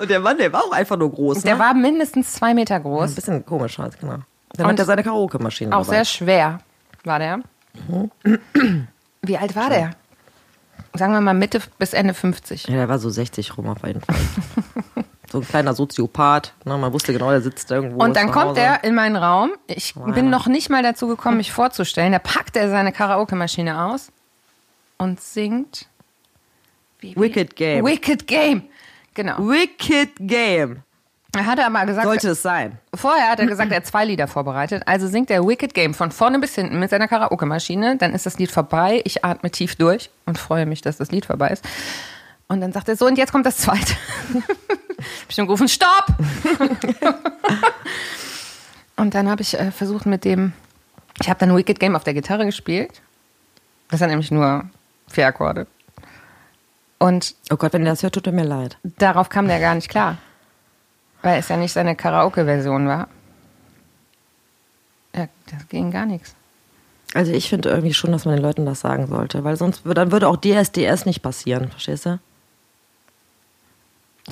Und 0.00 0.08
der 0.10 0.20
Mann, 0.20 0.38
der 0.38 0.52
war 0.52 0.64
auch 0.64 0.72
einfach 0.72 0.96
nur 0.96 1.10
groß. 1.12 1.42
Der 1.42 1.54
ne? 1.54 1.60
war 1.60 1.74
mindestens 1.74 2.32
zwei 2.32 2.54
Meter 2.54 2.76
ein 2.76 2.82
groß. 2.82 3.14
bisschen 3.14 3.44
komisch, 3.44 3.78
halt, 3.78 4.00
genau. 4.00 4.18
Dann 4.54 4.66
Und 4.66 4.72
hat 4.72 4.78
er 4.78 4.84
seine 4.84 5.02
Karaoke-Maschine 5.02 5.74
Auch 5.76 5.82
dabei. 5.82 5.96
sehr 5.96 6.04
schwer 6.04 6.58
war 7.04 7.18
der. 7.18 7.40
Wie 9.22 9.38
alt 9.38 9.56
war 9.56 9.70
der? 9.70 9.92
Sagen 10.94 11.12
wir 11.12 11.20
mal 11.20 11.34
Mitte 11.34 11.60
bis 11.78 11.94
Ende 11.94 12.14
50. 12.14 12.68
Ja, 12.68 12.74
der 12.74 12.88
war 12.88 12.98
so 12.98 13.08
60 13.10 13.56
rum 13.56 13.68
auf 13.68 13.86
jeden 13.86 14.00
Fall. 14.00 14.16
so 15.32 15.38
ein 15.38 15.46
kleiner 15.48 15.74
Soziopath. 15.74 16.54
Ne? 16.64 16.78
Man 16.78 16.92
wusste 16.92 17.12
genau, 17.12 17.30
der 17.30 17.40
sitzt 17.40 17.70
irgendwo. 17.70 18.02
Und 18.04 18.14
dann 18.16 18.30
kommt 18.30 18.56
er 18.58 18.84
in 18.84 18.94
meinen 18.94 19.16
Raum. 19.16 19.52
Ich 19.66 19.96
Wow. 19.96 20.14
bin 20.14 20.30
noch 20.30 20.46
nicht 20.46 20.70
mal 20.70 20.82
dazu 20.82 21.08
gekommen, 21.08 21.38
mich 21.38 21.50
vorzustellen. 21.52 22.12
Da 22.12 22.18
packt 22.20 22.56
er 22.56 22.68
seine 22.70 22.92
Karaoke-Maschine 22.92 23.82
aus 23.86 24.12
und 24.98 25.20
singt. 25.20 25.86
Wie? 27.00 27.16
Wicked 27.16 27.56
Game. 27.56 27.84
Wicked 27.84 28.26
Game. 28.28 28.62
Genau. 29.14 29.38
Wicked 29.38 30.10
Game. 30.20 30.82
Er 31.34 31.46
hatte 31.46 31.64
aber 31.64 31.86
gesagt, 31.86 32.06
Sollte 32.06 32.28
es 32.30 32.42
sein. 32.42 32.78
vorher 32.94 33.30
hat 33.30 33.40
er 33.40 33.46
gesagt, 33.46 33.70
er 33.70 33.78
hat 33.78 33.86
zwei 33.86 34.04
Lieder 34.04 34.28
vorbereitet. 34.28 34.82
Also 34.84 35.08
singt 35.08 35.30
er 35.30 35.46
Wicked 35.48 35.72
Game 35.72 35.94
von 35.94 36.12
vorne 36.12 36.38
bis 36.38 36.54
hinten 36.54 36.78
mit 36.78 36.90
seiner 36.90 37.08
Karaoke-Maschine. 37.08 37.96
Dann 37.96 38.12
ist 38.14 38.26
das 38.26 38.38
Lied 38.38 38.50
vorbei. 38.50 39.00
Ich 39.04 39.24
atme 39.24 39.50
tief 39.50 39.76
durch 39.76 40.10
und 40.26 40.36
freue 40.38 40.66
mich, 40.66 40.82
dass 40.82 40.98
das 40.98 41.10
Lied 41.10 41.24
vorbei 41.24 41.48
ist. 41.48 41.64
Und 42.48 42.60
dann 42.60 42.72
sagt 42.72 42.88
er 42.88 42.96
so, 42.96 43.06
und 43.06 43.16
jetzt 43.16 43.32
kommt 43.32 43.46
das 43.46 43.56
zweite. 43.58 43.94
ich 45.28 45.34
schon 45.34 45.46
gerufen, 45.46 45.68
stopp! 45.68 46.06
und 48.96 49.14
dann 49.14 49.28
habe 49.30 49.42
ich 49.42 49.58
äh, 49.58 49.70
versucht 49.70 50.06
mit 50.06 50.24
dem, 50.24 50.52
ich 51.20 51.28
habe 51.28 51.40
dann 51.40 51.56
Wicked 51.56 51.80
Game 51.80 51.96
auf 51.96 52.04
der 52.04 52.14
Gitarre 52.14 52.44
gespielt. 52.44 53.00
Das 53.90 54.00
sind 54.00 54.10
nämlich 54.10 54.30
nur 54.30 54.68
vier 55.08 55.26
Akkorde. 55.26 55.66
Und 56.98 57.34
Oh 57.50 57.56
Gott, 57.56 57.72
wenn 57.72 57.82
ihr 57.82 57.90
das 57.90 58.02
hört, 58.02 58.14
tut 58.14 58.26
er 58.26 58.32
mir 58.32 58.44
leid. 58.44 58.78
darauf 58.84 59.28
kam 59.28 59.48
der 59.48 59.60
gar 59.60 59.74
nicht 59.74 59.88
klar. 59.88 60.18
Weil 61.22 61.38
es 61.38 61.48
ja 61.48 61.56
nicht 61.56 61.72
seine 61.72 61.96
Karaoke-Version 61.96 62.86
war. 62.86 63.08
Ja, 65.14 65.28
das 65.50 65.68
ging 65.68 65.90
gar 65.90 66.06
nichts. 66.06 66.34
Also 67.14 67.32
ich 67.32 67.48
finde 67.48 67.68
irgendwie 67.68 67.92
schon, 67.92 68.12
dass 68.12 68.24
man 68.24 68.36
den 68.36 68.42
Leuten 68.42 68.64
das 68.64 68.80
sagen 68.80 69.06
sollte, 69.06 69.44
weil 69.44 69.56
sonst 69.56 69.82
dann 69.84 70.12
würde 70.12 70.28
auch 70.28 70.36
DSDS 70.36 71.04
nicht 71.04 71.22
passieren, 71.22 71.70
verstehst 71.70 72.06
du? 72.06 72.18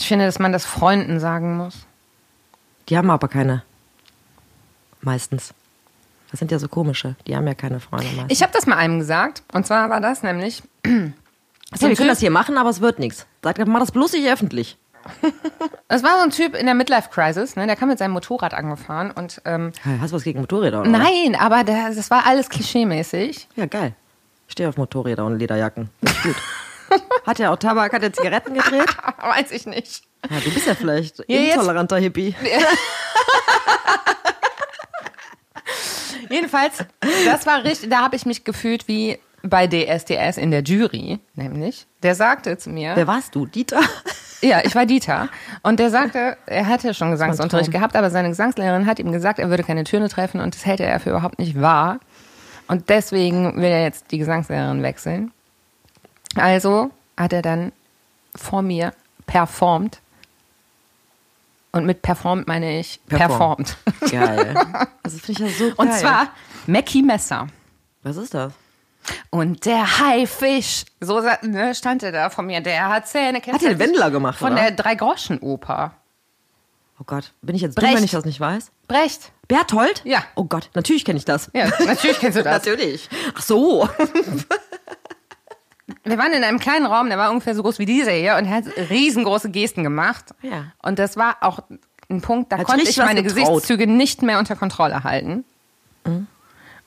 Ich 0.00 0.08
finde, 0.08 0.24
dass 0.26 0.38
man 0.38 0.52
das 0.52 0.64
Freunden 0.64 1.20
sagen 1.20 1.56
muss. 1.56 1.86
Die 2.88 2.96
haben 2.96 3.10
aber 3.10 3.28
keine. 3.28 3.62
Meistens. 5.00 5.54
Das 6.30 6.38
sind 6.38 6.50
ja 6.50 6.58
so 6.58 6.68
komische. 6.68 7.16
Die 7.26 7.36
haben 7.36 7.46
ja 7.46 7.54
keine 7.54 7.80
Freunde 7.80 8.06
meistens. 8.06 8.32
Ich 8.32 8.42
habe 8.42 8.52
das 8.52 8.66
mal 8.66 8.76
einem 8.76 8.98
gesagt. 8.98 9.42
Und 9.52 9.66
zwar 9.66 9.90
war 9.90 10.00
das 10.00 10.22
nämlich. 10.22 10.62
so, 10.86 11.88
wir 11.88 11.96
können 11.96 12.08
das 12.08 12.20
hier 12.20 12.30
machen, 12.30 12.56
aber 12.56 12.70
es 12.70 12.80
wird 12.80 12.98
nichts. 12.98 13.26
Sagt, 13.42 13.64
mach 13.66 13.80
das 13.80 13.92
bloß 13.92 14.12
nicht 14.12 14.28
öffentlich. 14.28 14.76
Es 15.88 16.04
war 16.04 16.18
so 16.18 16.24
ein 16.24 16.30
Typ 16.30 16.54
in 16.54 16.66
der 16.66 16.74
Midlife-Crisis, 16.76 17.56
ne? 17.56 17.66
der 17.66 17.74
kam 17.74 17.88
mit 17.88 17.98
seinem 17.98 18.12
Motorrad 18.12 18.54
angefahren 18.54 19.10
und 19.10 19.42
ähm, 19.44 19.72
Hast 20.00 20.12
du 20.12 20.16
was 20.16 20.22
gegen 20.22 20.40
Motorräder? 20.40 20.82
Oder? 20.82 20.90
nein, 20.90 21.34
aber 21.36 21.64
das 21.64 22.10
war 22.12 22.26
alles 22.26 22.48
klischeemäßig. 22.48 23.48
Ja, 23.56 23.66
geil. 23.66 23.94
Ich 24.46 24.52
stehe 24.52 24.68
auf 24.68 24.76
Motorräder 24.76 25.24
und 25.26 25.38
Lederjacken. 25.38 25.90
Ist 26.02 26.22
gut. 26.22 26.36
Hat 27.26 27.40
er 27.40 27.52
auch 27.52 27.56
Tabak, 27.56 27.92
hat 27.92 28.02
er 28.02 28.12
Zigaretten 28.12 28.54
gedreht? 28.54 28.96
Weiß 29.18 29.50
ich 29.50 29.66
nicht. 29.66 30.02
Ja, 30.30 30.38
du 30.40 30.50
bist 30.52 30.66
ja 30.66 30.74
vielleicht 30.74 31.18
Ja, 31.20 31.24
jetzt- 31.40 31.54
intoleranter 31.54 31.96
Hippie. 31.98 32.34
Jedenfalls, 36.28 36.84
das 37.24 37.46
war 37.46 37.64
richtig, 37.64 37.90
da 37.90 37.98
habe 38.02 38.16
ich 38.16 38.24
mich 38.26 38.44
gefühlt 38.44 38.86
wie 38.88 39.18
bei 39.42 39.66
DSDS 39.66 40.36
in 40.36 40.50
der 40.50 40.62
Jury, 40.62 41.18
nämlich. 41.34 41.86
Der 42.02 42.14
sagte 42.14 42.56
zu 42.58 42.70
mir, 42.70 42.92
Wer 42.94 43.06
warst 43.06 43.34
du? 43.34 43.46
Dieter? 43.46 43.80
ja, 44.42 44.60
ich 44.64 44.74
war 44.74 44.86
Dieter, 44.86 45.28
und 45.62 45.80
der 45.80 45.90
sagte, 45.90 46.36
er 46.46 46.66
hatte 46.66 46.94
schon 46.94 47.10
Gesangsunterricht 47.10 47.72
gehabt, 47.72 47.96
aber 47.96 48.10
seine 48.10 48.28
Gesangslehrerin 48.28 48.86
hat 48.86 48.98
ihm 48.98 49.12
gesagt, 49.12 49.38
er 49.38 49.48
würde 49.50 49.62
keine 49.64 49.84
Töne 49.84 50.08
treffen 50.08 50.40
und 50.40 50.54
das 50.54 50.66
hält 50.66 50.80
er 50.80 51.00
für 51.00 51.10
überhaupt 51.10 51.38
nicht 51.38 51.60
wahr. 51.60 51.98
Und 52.68 52.88
deswegen 52.90 53.56
will 53.56 53.64
er 53.70 53.82
jetzt 53.82 54.12
die 54.12 54.18
Gesangslehrerin 54.18 54.82
wechseln. 54.82 55.32
Also 56.36 56.90
hat 57.16 57.32
er 57.32 57.42
dann 57.42 57.72
vor 58.36 58.62
mir 58.62 58.92
performt. 59.26 60.00
Und 61.72 61.86
mit 61.86 62.02
performt 62.02 62.48
meine 62.48 62.80
ich 62.80 63.00
Perform. 63.06 63.64
performt. 63.64 63.76
Geil. 64.10 64.54
Also 65.02 65.18
finde 65.18 65.42
ich 65.44 65.48
ja 65.52 65.58
so 65.58 65.64
geil. 65.64 65.74
Und 65.76 65.92
zwar 65.94 66.28
Mackie 66.66 67.02
Messer. 67.02 67.48
Was 68.02 68.16
ist 68.16 68.32
das? 68.34 68.52
Und 69.30 69.64
der 69.64 69.98
Haifisch, 69.98 70.84
so 71.00 71.20
ne, 71.42 71.74
stand 71.74 72.02
er 72.02 72.12
da 72.12 72.30
vor 72.30 72.44
mir, 72.44 72.60
der 72.60 72.88
hat 72.88 73.08
Zähne. 73.08 73.40
Hat 73.40 73.62
den 73.62 73.78
Wendler 73.78 74.10
gemacht, 74.10 74.38
Von 74.38 74.52
oder? 74.52 74.62
der 74.62 74.70
Drei-Groschen-Oper. 74.72 75.94
Oh 77.00 77.04
Gott, 77.06 77.32
bin 77.40 77.56
ich 77.56 77.62
jetzt 77.62 77.76
dumm, 77.78 77.84
Brecht. 77.84 77.96
wenn 77.96 78.04
ich 78.04 78.10
das 78.10 78.24
nicht 78.24 78.38
weiß? 78.38 78.70
Brecht. 78.86 79.32
Berthold? 79.48 80.02
Ja. 80.04 80.22
Oh 80.36 80.44
Gott, 80.44 80.70
natürlich 80.74 81.04
kenne 81.04 81.18
ich 81.18 81.24
das. 81.24 81.50
Ja, 81.54 81.68
natürlich 81.84 82.18
kennst 82.20 82.38
du 82.38 82.42
das. 82.44 82.64
Natürlich. 82.64 83.08
Ach 83.36 83.42
so. 83.42 83.88
Wir 86.04 86.18
waren 86.18 86.32
in 86.32 86.44
einem 86.44 86.58
kleinen 86.58 86.86
Raum, 86.86 87.08
der 87.08 87.18
war 87.18 87.30
ungefähr 87.30 87.54
so 87.54 87.62
groß 87.62 87.78
wie 87.78 87.86
dieser 87.86 88.12
hier 88.12 88.36
und 88.36 88.46
er 88.46 88.56
hat 88.56 88.64
riesengroße 88.90 89.50
Gesten 89.50 89.82
gemacht. 89.82 90.26
Ja. 90.42 90.72
Und 90.82 90.98
das 90.98 91.16
war 91.16 91.36
auch 91.40 91.60
ein 92.08 92.20
Punkt, 92.20 92.52
da 92.52 92.58
Hat 92.58 92.66
konnte 92.66 92.88
ich 92.88 92.96
meine. 92.96 93.22
Gesichtszüge 93.22 93.86
nicht 93.86 94.22
mehr 94.22 94.38
unter 94.38 94.56
Kontrolle 94.56 95.04
halten. 95.04 95.44
Mhm. 96.04 96.26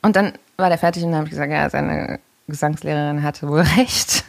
Und 0.01 0.15
dann 0.15 0.33
war 0.57 0.69
der 0.69 0.77
fertig 0.77 1.03
und 1.03 1.11
dann 1.11 1.19
habe 1.19 1.27
ich 1.27 1.31
gesagt, 1.31 1.51
ja, 1.51 1.69
seine 1.69 2.19
Gesangslehrerin 2.47 3.23
hatte 3.23 3.47
wohl 3.47 3.61
recht. 3.77 4.25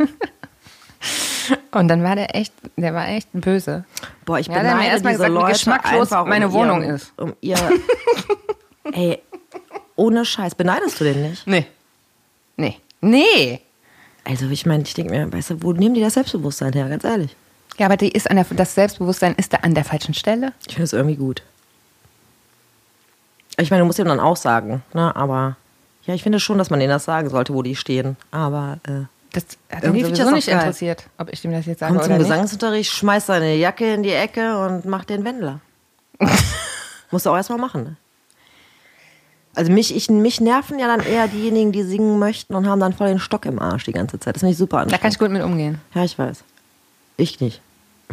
Und 1.73 1.89
dann 1.89 2.03
war 2.03 2.15
der 2.15 2.35
echt, 2.37 2.53
der 2.77 2.95
war 2.95 3.09
echt 3.09 3.29
böse. 3.33 3.85
Boah, 4.25 4.39
ich 4.39 4.47
Ja, 4.47 4.55
hat 4.55 4.63
mir 4.63 4.71
beneide 4.71 4.91
erst 4.91 5.05
mal 5.05 5.11
diese 5.11 5.23
gesagt, 5.25 5.33
wie 5.33 5.41
Leute 5.41 5.53
geschmacklos 5.53 6.13
einfach 6.13 6.23
um 6.23 6.29
meine 6.29 6.53
Wohnung 6.53 6.83
ihr, 6.83 6.95
ist. 6.95 7.13
Um 7.17 7.35
ihr, 7.41 7.59
ey, 8.93 9.21
ohne 9.97 10.25
Scheiß, 10.25 10.55
beneidest 10.55 11.01
du 11.01 11.05
den 11.05 11.23
nicht? 11.23 11.47
Nee. 11.47 11.67
Nee. 12.57 12.79
Nee. 13.01 13.61
Also 14.25 14.49
ich 14.49 14.65
meine, 14.67 14.83
ich 14.85 14.95
denke 14.95 15.13
mir, 15.13 15.33
weißt 15.33 15.51
du, 15.51 15.63
wo 15.63 15.73
nehmen 15.73 15.95
die 15.95 16.01
das 16.01 16.15
Selbstbewusstsein 16.15 16.73
her, 16.73 16.89
ganz 16.89 17.05
ehrlich? 17.05 17.37
Ja, 17.79 17.87
aber 17.87 17.97
die 17.97 18.09
ist 18.11 18.31
an 18.31 18.37
der, 18.37 18.47
das 18.51 18.75
Selbstbewusstsein 18.75 19.35
ist 19.35 19.53
da 19.53 19.59
an 19.59 19.75
der 19.75 19.85
falschen 19.85 20.15
Stelle. 20.15 20.53
Ich 20.67 20.75
finde 20.75 20.85
es 20.85 20.93
irgendwie 20.93 21.17
gut. 21.17 21.43
Ich 23.59 23.71
meine, 23.71 23.83
du 23.83 23.87
musst 23.87 23.99
ihm 23.99 24.07
dann 24.07 24.21
auch 24.21 24.37
sagen, 24.37 24.83
ne, 24.95 25.15
aber 25.15 25.57
ja, 26.07 26.15
ich 26.15 26.23
finde 26.23 26.41
schon, 26.41 26.59
dass 26.59 26.71
man 26.71 26.81
denen 26.81 26.91
das 26.91 27.05
sagen 27.05 27.31
sollte, 27.31 27.55
wo 27.55 27.63
die 27.63 27.77
stehen. 27.77 28.17
Aber 28.31 28.79
äh, 28.85 29.03
Das 29.33 29.45
hat 29.71 29.83
Irgendwie 29.85 30.01
ihn 30.01 30.05
find 30.07 30.19
ich 30.19 30.23
sowieso 30.23 30.35
nicht 30.37 30.49
geil. 30.49 30.59
interessiert, 30.61 31.05
ob 31.19 31.33
ich 31.33 31.41
dem 31.43 31.53
das 31.53 31.67
jetzt 31.67 31.81
sage 31.81 31.93
kommt 31.95 32.05
zum. 32.05 32.19
Gesangsunterricht, 32.19 32.93
schmeißt 32.93 33.27
seine 33.29 33.55
Jacke 33.57 33.93
in 33.95 34.03
die 34.03 34.13
Ecke 34.13 34.59
und 34.59 34.85
macht 34.87 35.11
den 35.11 35.25
Wendler. 35.25 35.61
Musst 37.11 37.27
du 37.27 37.31
auch 37.31 37.37
erstmal 37.37 37.59
machen, 37.59 37.83
ne? 37.85 37.97
Also 39.55 39.71
mich, 39.71 39.95
ich, 39.95 40.09
mich 40.11 40.41
nerven 40.41 40.79
ja 40.79 40.87
dann 40.87 41.05
eher 41.07 41.29
diejenigen, 41.29 41.73
die 41.73 41.83
singen 41.83 42.19
möchten 42.19 42.55
und 42.55 42.67
haben 42.69 42.81
dann 42.81 42.93
voll 42.93 43.09
den 43.09 43.19
Stock 43.21 43.47
im 43.47 43.59
Arsch 43.59 43.85
die 43.85 43.93
ganze 43.93 44.19
Zeit. 44.19 44.35
Das 44.37 44.41
finde 44.41 44.53
ich 44.53 44.59
super 44.59 44.85
Da 44.87 44.99
kann 44.99 45.11
ich 45.11 45.19
gut 45.19 45.31
mit 45.31 45.43
umgehen. 45.43 45.81
Ja, 45.95 46.05
ich 46.05 46.19
weiß. 46.19 46.43
Ich 47.17 47.41
nicht. 47.41 47.61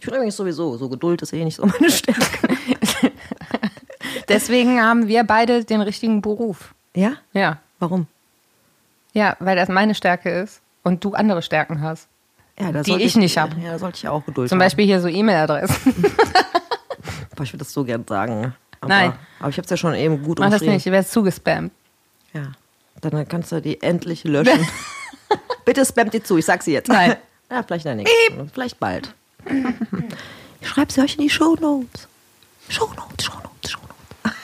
ich 0.00 0.06
bin 0.06 0.14
übrigens 0.14 0.36
sowieso, 0.36 0.76
so 0.76 0.88
Geduld 0.88 1.20
ist 1.22 1.32
eh 1.32 1.44
nicht 1.44 1.56
so 1.56 1.66
meine 1.66 1.90
Stärke. 1.90 2.48
Deswegen 4.28 4.80
haben 4.80 5.08
wir 5.08 5.24
beide 5.24 5.64
den 5.64 5.80
richtigen 5.80 6.22
Beruf. 6.22 6.74
Ja? 6.94 7.14
Ja. 7.32 7.58
Warum? 7.78 8.06
Ja, 9.12 9.36
weil 9.40 9.56
das 9.56 9.68
meine 9.68 9.94
Stärke 9.94 10.30
ist 10.30 10.60
und 10.84 11.04
du 11.04 11.14
andere 11.14 11.42
Stärken 11.42 11.82
hast. 11.82 12.06
Ja, 12.58 12.70
Die 12.70 12.90
sollte 12.90 13.04
ich 13.04 13.16
nicht 13.16 13.36
hab. 13.36 13.56
Ja, 13.58 13.72
da 13.72 13.78
sollte 13.78 13.96
ich 13.96 14.08
auch 14.08 14.24
Geduld 14.24 14.48
Zum 14.48 14.56
haben. 14.56 14.66
Beispiel 14.66 14.84
hier 14.86 15.00
so 15.00 15.08
E-Mail-Adressen. 15.08 15.94
Ich 17.42 17.52
würde 17.52 17.64
das 17.64 17.72
so 17.72 17.82
gern 17.82 18.04
sagen. 18.06 18.54
Aber, 18.82 18.88
Nein. 18.88 19.12
Aber 19.38 19.48
ich 19.48 19.56
habe 19.56 19.64
es 19.64 19.70
ja 19.70 19.76
schon 19.76 19.94
eben 19.94 20.22
gut 20.22 20.38
Mach 20.38 20.46
das 20.46 20.54
umschrieben. 20.54 20.74
nicht, 20.74 20.86
du 20.86 20.90
wirst 20.92 21.12
zugespammt. 21.12 21.72
Ja. 22.34 22.52
Dann 23.00 23.26
kannst 23.28 23.52
du 23.52 23.60
die 23.62 23.80
endlich 23.80 24.24
löschen. 24.24 24.66
Bitte 25.64 25.86
spamt 25.86 26.12
die 26.14 26.22
zu, 26.22 26.36
ich 26.36 26.44
sag 26.44 26.62
sie 26.62 26.72
jetzt. 26.72 26.88
Nein. 26.88 27.16
Ja, 27.50 27.62
vielleicht 27.62 27.84
der 27.84 27.94
nächsten. 27.96 28.50
Vielleicht 28.52 28.80
bald. 28.80 29.14
Ich 30.62 30.68
schreibe 30.68 30.92
sie 30.92 31.00
euch 31.02 31.16
in 31.16 31.22
die 31.22 31.28
Shownotes. 31.28 32.06
Shownotes, 32.68 33.26
Shownotes, 33.26 33.70
Shownotes. 33.72 34.36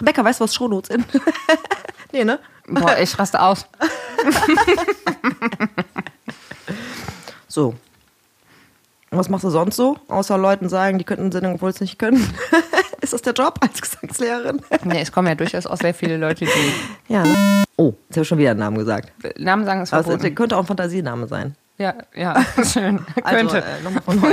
Rebecca, 0.00 0.24
weißt 0.24 0.40
du, 0.40 0.44
was 0.44 0.54
Shownotes 0.54 0.88
sind? 0.88 1.06
nee, 2.12 2.24
ne? 2.24 2.38
Boah, 2.66 2.98
ich 2.98 3.16
raste 3.18 3.40
aus. 3.40 3.64
So. 7.46 7.74
Was 9.10 9.28
machst 9.28 9.44
du 9.44 9.50
sonst 9.50 9.76
so? 9.76 9.96
Außer 10.08 10.36
Leuten 10.36 10.68
sagen, 10.68 10.98
die 10.98 11.04
könnten 11.04 11.32
singen, 11.32 11.54
obwohl 11.54 11.72
sie 11.72 11.76
es 11.76 11.80
nicht 11.82 11.98
können. 11.98 12.28
Ist 13.08 13.14
das 13.14 13.22
der 13.22 13.32
Job 13.32 13.58
als 13.62 13.80
Gesangslehrerin? 13.80 14.60
Nee, 14.84 15.00
es 15.00 15.10
kommen 15.12 15.28
ja 15.28 15.34
durchaus 15.34 15.66
auch 15.66 15.78
sehr 15.78 15.94
viele 15.94 16.18
Leute, 16.18 16.44
die 16.44 17.12
ja. 17.12 17.22
Ne? 17.22 17.64
Oh, 17.76 17.94
jetzt 18.08 18.16
habe 18.16 18.22
ich 18.22 18.28
schon 18.28 18.36
wieder 18.38 18.50
einen 18.50 18.60
Namen 18.60 18.76
gesagt. 18.76 19.12
Namen 19.38 19.64
sagen 19.64 19.80
ist 19.82 19.92
es 19.94 20.04
verboten. 20.06 20.34
könnte 20.34 20.56
auch 20.56 20.60
ein 20.60 20.66
Fantasiename 20.66 21.26
sein. 21.26 21.54
Ja, 21.78 21.94
ja, 22.14 22.44
schön. 22.70 23.00
Also, 23.22 23.36
Könnte. 23.36 23.64
äh, 23.64 23.82
nochmal 23.82 24.02
von 24.02 24.18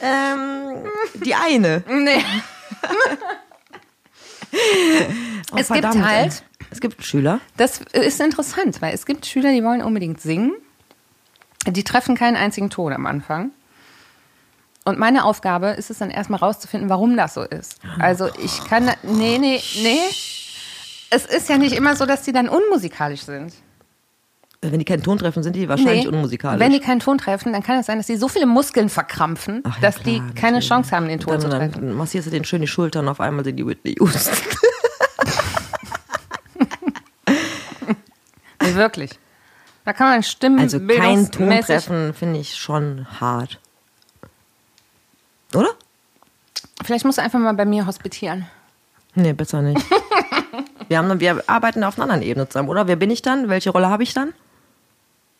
ähm, 0.00 0.84
die 1.24 1.34
eine. 1.34 1.82
Nee. 1.88 2.22
Oh, 5.52 5.56
es 5.56 5.66
verdammt, 5.66 5.94
gibt 5.94 6.06
ey. 6.06 6.12
halt, 6.12 6.44
Es 6.70 6.80
gibt 6.80 7.04
Schüler. 7.04 7.40
das 7.56 7.80
ist 7.92 8.20
interessant, 8.20 8.80
weil 8.82 8.94
es 8.94 9.06
gibt 9.06 9.26
Schüler, 9.26 9.50
die 9.50 9.64
wollen 9.64 9.82
unbedingt 9.82 10.20
singen. 10.20 10.52
Die 11.66 11.84
treffen 11.84 12.14
keinen 12.16 12.36
einzigen 12.36 12.70
Ton 12.70 12.92
am 12.92 13.06
Anfang. 13.06 13.50
Und 14.84 14.98
meine 14.98 15.24
Aufgabe 15.24 15.68
ist 15.68 15.90
es 15.90 15.98
dann 15.98 16.10
erstmal 16.10 16.40
rauszufinden, 16.40 16.88
warum 16.90 17.16
das 17.16 17.34
so 17.34 17.42
ist. 17.42 17.80
Also 18.00 18.28
ich 18.42 18.64
kann, 18.64 18.90
nee, 19.04 19.38
nee, 19.38 19.60
nee. 19.82 19.98
Es 21.10 21.24
ist 21.26 21.48
ja 21.48 21.56
nicht 21.58 21.74
immer 21.76 21.94
so, 21.94 22.04
dass 22.06 22.22
die 22.22 22.32
dann 22.32 22.48
unmusikalisch 22.48 23.20
sind. 23.22 23.52
Wenn 24.60 24.78
die 24.78 24.84
keinen 24.84 25.02
Ton 25.02 25.18
treffen, 25.18 25.42
sind 25.42 25.54
die 25.56 25.68
wahrscheinlich 25.68 26.02
Nee. 26.04 26.08
unmusikalisch. 26.08 26.60
Wenn 26.60 26.72
die 26.72 26.78
keinen 26.80 27.00
Ton 27.00 27.18
treffen, 27.18 27.52
dann 27.52 27.62
kann 27.62 27.78
es 27.78 27.86
sein, 27.86 27.98
dass 27.98 28.06
die 28.06 28.16
so 28.16 28.28
viele 28.28 28.46
Muskeln 28.46 28.88
verkrampfen, 28.88 29.60
Ach 29.64 29.74
ja, 29.76 29.80
dass 29.82 29.96
klar, 29.96 30.04
die 30.04 30.18
keine 30.34 30.52
natürlich. 30.58 30.68
Chance 30.68 30.96
haben, 30.96 31.08
den 31.08 31.20
Ton 31.20 31.32
dann, 31.34 31.40
zu 31.42 31.48
treffen. 31.48 31.72
dann 31.74 31.92
massierst 31.94 32.26
du 32.28 32.30
den 32.30 32.44
schön 32.44 32.60
die 32.60 32.68
Schultern, 32.68 33.08
auf 33.08 33.20
einmal 33.20 33.44
sind 33.44 33.56
die 33.56 33.66
Whitney 33.66 33.96
Houston. 33.98 34.34
Nee, 38.62 38.74
wirklich. 38.74 39.18
Da 39.84 39.92
kann 39.92 40.08
man 40.10 40.22
Stimmen 40.22 40.60
Also 40.60 40.78
kein 40.80 41.30
Ton 41.30 41.50
treffen 41.60 42.14
finde 42.14 42.38
ich 42.38 42.54
schon 42.56 43.06
hart. 43.20 43.58
Oder? 45.54 45.70
Vielleicht 46.84 47.04
musst 47.04 47.18
du 47.18 47.22
einfach 47.22 47.38
mal 47.38 47.54
bei 47.54 47.64
mir 47.64 47.86
hospitieren. 47.86 48.46
Nee, 49.14 49.32
besser 49.32 49.62
nicht. 49.62 49.80
wir, 50.88 50.98
haben, 50.98 51.20
wir 51.20 51.44
arbeiten 51.46 51.84
auf 51.84 51.96
einer 51.96 52.04
anderen 52.04 52.22
Ebene 52.22 52.48
zusammen, 52.48 52.68
oder? 52.68 52.86
Wer 52.86 52.96
bin 52.96 53.10
ich 53.10 53.22
dann? 53.22 53.48
Welche 53.48 53.70
Rolle 53.70 53.88
habe 53.88 54.02
ich 54.02 54.14
dann? 54.14 54.32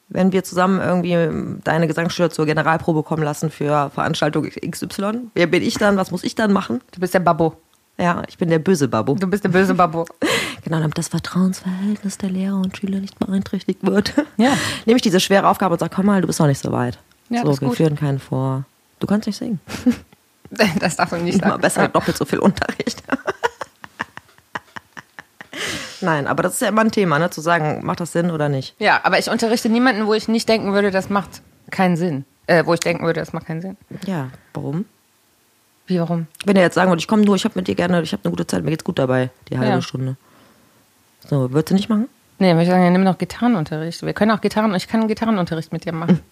Wenn 0.08 0.32
wir 0.32 0.44
zusammen 0.44 0.80
irgendwie 0.80 1.60
deine 1.64 1.86
Gesangsschüler 1.86 2.28
zur 2.28 2.44
Generalprobe 2.44 3.02
kommen 3.02 3.22
lassen 3.22 3.50
für 3.50 3.90
Veranstaltung 3.94 4.44
XY, 4.44 5.30
wer 5.34 5.46
bin 5.46 5.62
ich 5.62 5.74
dann? 5.74 5.96
Was 5.96 6.10
muss 6.10 6.22
ich 6.22 6.34
dann 6.34 6.52
machen? 6.52 6.82
Du 6.92 7.00
bist 7.00 7.14
der 7.14 7.20
Babbo. 7.20 7.56
Ja, 7.98 8.22
ich 8.28 8.38
bin 8.38 8.48
der 8.48 8.58
böse 8.58 8.88
Babu. 8.88 9.14
Du 9.14 9.26
bist 9.26 9.44
der 9.44 9.50
böse 9.50 9.74
Babbo. 9.74 10.06
Genau, 10.64 10.78
damit 10.78 10.96
das 10.96 11.08
Vertrauensverhältnis 11.08 12.18
der 12.18 12.30
Lehrer 12.30 12.54
und 12.54 12.76
Schüler 12.76 13.00
nicht 13.00 13.18
beeinträchtigt 13.18 13.84
wird. 13.84 14.14
Ja. 14.36 14.56
Nehme 14.86 14.94
ich 14.94 15.02
diese 15.02 15.18
schwere 15.18 15.48
Aufgabe 15.48 15.72
und 15.72 15.80
sage, 15.80 15.92
komm 15.92 16.06
mal, 16.06 16.20
du 16.20 16.28
bist 16.28 16.38
noch 16.38 16.46
nicht 16.46 16.60
so 16.60 16.70
weit. 16.70 17.00
Ja, 17.30 17.40
so, 17.40 17.46
das 17.46 17.54
ist 17.56 17.62
wir 17.62 17.68
gut. 17.68 17.76
führen 17.78 17.96
keinen 17.96 18.20
vor. 18.20 18.64
Du 19.02 19.06
kannst 19.08 19.26
nicht 19.26 19.36
singen. 19.36 19.58
Das 20.80 20.96
darf 20.96 21.10
man 21.12 21.24
nicht 21.24 21.40
sagen. 21.40 21.58
besser 21.62 21.88
doppelt 21.88 22.14
so 22.14 22.26
viel 22.26 22.38
Unterricht. 22.38 23.02
Nein, 26.02 26.26
aber 26.26 26.42
das 26.42 26.52
ist 26.54 26.60
ja 26.60 26.68
immer 26.68 26.82
ein 26.82 26.90
Thema, 26.90 27.18
ne? 27.18 27.30
zu 27.30 27.40
sagen, 27.40 27.80
macht 27.86 28.00
das 28.00 28.12
Sinn 28.12 28.30
oder 28.30 28.50
nicht. 28.50 28.74
Ja, 28.78 29.00
aber 29.02 29.18
ich 29.18 29.30
unterrichte 29.30 29.70
niemanden, 29.70 30.06
wo 30.06 30.12
ich 30.12 30.28
nicht 30.28 30.46
denken 30.50 30.74
würde, 30.74 30.90
das 30.90 31.08
macht 31.08 31.40
keinen 31.70 31.96
Sinn. 31.96 32.26
Äh, 32.46 32.66
wo 32.66 32.74
ich 32.74 32.80
denken 32.80 33.06
würde, 33.06 33.20
das 33.20 33.32
macht 33.32 33.46
keinen 33.46 33.62
Sinn. 33.62 33.78
Ja, 34.04 34.28
warum? 34.52 34.84
Wie, 35.86 35.98
warum? 35.98 36.26
Wenn 36.44 36.56
er 36.56 36.64
jetzt 36.64 36.74
sagen 36.74 36.90
würde, 36.90 37.00
ich 37.00 37.08
komme 37.08 37.22
nur, 37.22 37.34
ich 37.36 37.46
habe 37.46 37.54
mit 37.56 37.66
dir 37.66 37.74
gerne, 37.74 38.02
ich 38.02 38.12
habe 38.12 38.22
eine 38.22 38.30
gute 38.30 38.46
Zeit, 38.46 38.62
mir 38.62 38.72
geht's 38.72 38.84
gut 38.84 38.98
dabei, 38.98 39.30
die 39.48 39.58
halbe 39.58 39.72
Ja. 39.72 39.80
Stunde. 39.80 40.16
So, 41.30 41.50
würdest 41.50 41.70
du 41.70 41.74
nicht 41.76 41.88
machen? 41.88 42.10
Nee, 42.38 42.52
würde 42.52 42.64
ich 42.64 42.68
sagen, 42.68 42.84
ja, 42.84 42.90
nimm 42.90 43.06
doch 43.06 43.16
Gitarrenunterricht. 43.16 44.02
Wir 44.02 44.12
können 44.12 44.32
auch 44.32 44.42
Gitarren, 44.42 44.74
ich 44.74 44.86
kann 44.86 45.08
Gitarrenunterricht 45.08 45.72
mit 45.72 45.86
dir 45.86 45.94
machen. 45.94 46.20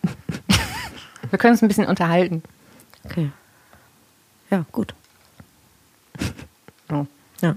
Wir 1.31 1.39
können 1.39 1.53
uns 1.53 1.63
ein 1.63 1.69
bisschen 1.69 1.87
unterhalten. 1.87 2.43
Okay. 3.05 3.31
Ja, 4.51 4.65
gut. 4.73 4.95
So. 6.89 7.07
Ja. 7.41 7.57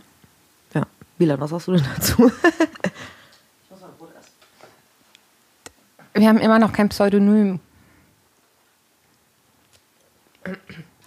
Ja. 0.74 0.88
Wieland, 1.18 1.42
was 1.42 1.50
sagst 1.50 1.68
du 1.68 1.74
denn 1.74 1.86
dazu? 1.96 2.32
Wir 6.16 6.28
haben 6.30 6.38
immer 6.38 6.60
noch 6.60 6.72
kein 6.72 6.90
Pseudonym. 6.90 7.60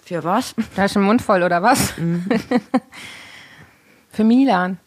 Für 0.04 0.24
was? 0.24 0.54
Da 0.74 0.82
hast 0.82 0.96
du 0.96 1.00
den 1.00 1.06
Mund 1.06 1.22
voll, 1.22 1.42
oder 1.42 1.62
was? 1.62 1.92
Für 4.10 4.24
Milan. 4.24 4.78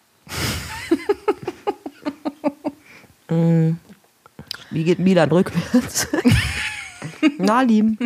Wie 4.71 4.83
geht 4.83 4.99
Milan 4.99 5.31
rückwärts? 5.31 6.07
Nalim. 7.37 7.97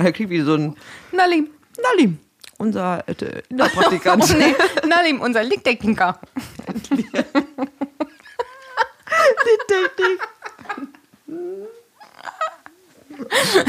Er 0.00 0.12
klingt 0.12 0.30
wie 0.30 0.40
so 0.40 0.54
ein 0.54 0.76
Nalim. 1.12 1.48
Nalim. 1.82 2.18
Unser 2.58 3.08
äh, 3.08 3.42
Innerpraktikant. 3.48 4.24
Oh 4.30 4.36
nee, 4.36 4.54
Nalim, 4.86 5.20
unser 5.20 5.44
Liegtechniker. 5.44 6.20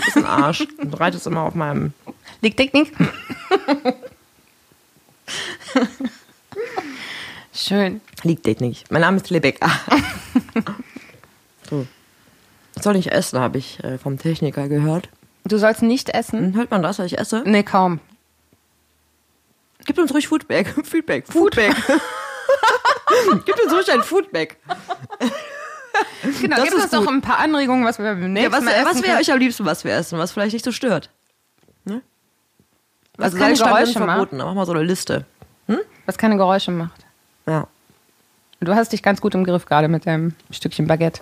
ist 0.08 0.18
ein 0.18 0.26
Arsch. 0.26 0.68
Du 0.82 0.98
reitest 0.98 1.28
immer 1.28 1.42
auf 1.42 1.56
meinem. 1.56 1.94
Liegtechnik. 2.42 2.94
Schön. 7.54 8.02
Nicht. 8.24 8.92
Mein 8.92 9.02
Name 9.02 9.18
ist 9.18 9.30
Lebeck. 9.30 9.58
Ah. 9.62 9.72
so. 11.70 11.86
Soll 12.80 12.96
ich 12.96 13.12
essen, 13.12 13.40
habe 13.40 13.58
ich 13.58 13.84
äh, 13.84 13.98
vom 13.98 14.18
Techniker 14.18 14.68
gehört. 14.68 15.10
Du 15.46 15.58
sollst 15.58 15.82
nicht 15.82 16.10
essen? 16.10 16.40
Hm, 16.40 16.56
Hört 16.56 16.72
man 16.72 16.82
das, 16.84 17.00
was 17.00 17.06
ich 17.08 17.18
esse? 17.18 17.44
Nee, 17.46 17.64
kaum. 17.64 18.00
Gib 19.86 19.98
uns 19.98 20.14
ruhig 20.14 20.28
Foodback. 20.28 20.74
Feedback. 20.86 21.26
Foodback. 21.32 21.76
Gib 23.46 23.60
uns 23.64 23.74
ruhig 23.74 23.92
ein 23.92 24.04
Foodback. 24.04 24.58
Genau, 26.42 26.56
Das 26.56 26.66
gib 26.66 26.74
ist 26.76 26.84
uns 26.84 26.92
doch 26.92 27.08
ein 27.08 27.22
paar 27.22 27.40
Anregungen, 27.40 27.84
was 27.84 27.98
wir 28.00 28.06
beim 28.06 28.32
nächsten 28.34 28.52
Ja, 28.52 28.58
was 28.58 28.64
Mal 28.64 28.72
essen 28.74 28.86
was 28.86 29.04
wäre 29.04 29.18
euch 29.20 29.32
am 29.32 29.40
liebsten, 29.40 29.66
was 29.66 29.84
wir 29.84 29.94
essen, 29.94 30.18
was 30.20 30.32
vielleicht 30.32 30.54
nicht 30.54 30.64
so 30.64 30.72
stört? 30.72 31.10
Ne? 31.84 32.02
Was 33.18 33.34
also 33.34 33.38
keine 33.38 33.56
Geräusche 33.56 34.00
macht. 34.00 34.10
verboten, 34.10 34.40
aber 34.42 34.50
mach 34.52 34.56
mal 34.56 34.66
so 34.66 34.74
eine 34.74 34.84
Liste. 34.84 35.26
Was 36.06 36.18
keine 36.18 36.38
Geräusche 36.38 36.72
macht. 36.72 37.06
Ja. 37.46 37.68
Du 38.60 38.74
hast 38.76 38.92
dich 38.94 39.02
ganz 39.04 39.22
gut 39.22 39.34
im 39.36 39.44
Griff 39.44 39.66
gerade 39.66 39.88
mit 39.88 40.06
deinem 40.06 40.34
Stückchen 40.52 40.88
Baguette. 40.88 41.22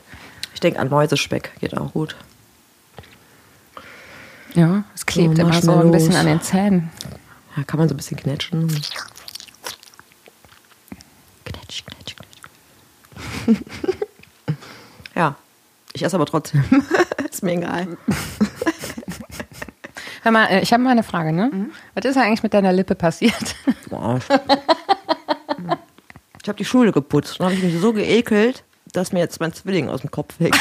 Ich 0.54 0.60
denke 0.60 0.80
an 0.80 0.90
Mäusespeck, 0.90 1.52
geht 1.60 1.78
auch 1.78 1.92
gut. 1.94 2.16
Ja, 4.60 4.84
es 4.94 5.06
klebt 5.06 5.38
So, 5.38 5.44
immer 5.44 5.62
so 5.62 5.72
ein 5.72 5.92
bisschen 5.92 6.16
an 6.18 6.26
den 6.26 6.42
Zähnen. 6.42 6.90
Ja, 7.56 7.64
kann 7.64 7.80
man 7.80 7.88
so 7.88 7.94
ein 7.94 7.98
bisschen 7.98 8.18
knetschen. 8.18 8.68
Knetsch, 11.46 11.86
knetsch, 11.86 12.16
knetsch. 13.46 13.56
ja, 15.16 15.38
ich 15.94 16.04
esse 16.04 16.18
aber 16.18 16.26
trotzdem. 16.26 16.66
ist 17.32 17.42
mir 17.42 17.54
egal. 17.54 17.98
Hör 20.24 20.32
mal, 20.34 20.48
äh, 20.48 20.60
ich 20.60 20.74
habe 20.74 20.84
mal 20.84 20.92
eine 20.92 21.04
Frage, 21.04 21.32
ne? 21.32 21.70
Was 21.94 22.04
ist 22.04 22.18
eigentlich 22.18 22.44
mit 22.44 22.54
deiner 22.54 22.74
Lippe 22.74 22.96
passiert? 22.96 23.56
Boah. 23.90 24.20
Ich 26.44 26.50
habe 26.50 26.58
die 26.58 26.66
Schule 26.66 26.92
geputzt 26.92 27.40
und 27.40 27.46
habe 27.46 27.56
ich 27.56 27.64
mich 27.64 27.80
so 27.80 27.94
geekelt, 27.94 28.66
dass 28.92 29.14
mir 29.14 29.20
jetzt 29.20 29.40
mein 29.40 29.54
Zwilling 29.54 29.88
aus 29.88 30.02
dem 30.02 30.12
Kopf 30.12 30.38
wächst. 30.40 30.60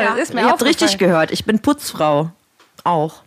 Ja, 0.00 0.10
das 0.10 0.18
ist 0.18 0.34
mir 0.34 0.42
Ihr 0.42 0.48
habt 0.48 0.62
richtig 0.64 0.98
gehört. 0.98 1.30
Ich 1.30 1.44
bin 1.44 1.60
Putzfrau. 1.60 2.30
Auch. 2.84 3.22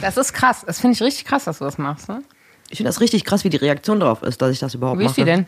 Das 0.00 0.16
ist 0.16 0.32
krass. 0.32 0.64
Das 0.66 0.80
finde 0.80 0.94
ich 0.94 1.02
richtig 1.02 1.24
krass, 1.24 1.44
dass 1.44 1.58
du 1.58 1.64
das 1.64 1.78
machst. 1.78 2.08
Ne? 2.08 2.22
Ich 2.70 2.78
finde 2.78 2.88
das 2.88 3.00
richtig 3.00 3.24
krass, 3.24 3.44
wie 3.44 3.50
die 3.50 3.56
Reaktion 3.58 4.00
darauf 4.00 4.22
ist, 4.22 4.40
dass 4.40 4.50
ich 4.50 4.58
das 4.58 4.74
überhaupt 4.74 4.98
Wie 4.98 5.04
ist 5.04 5.10
mache. 5.10 5.20
die 5.20 5.24
denn? 5.24 5.46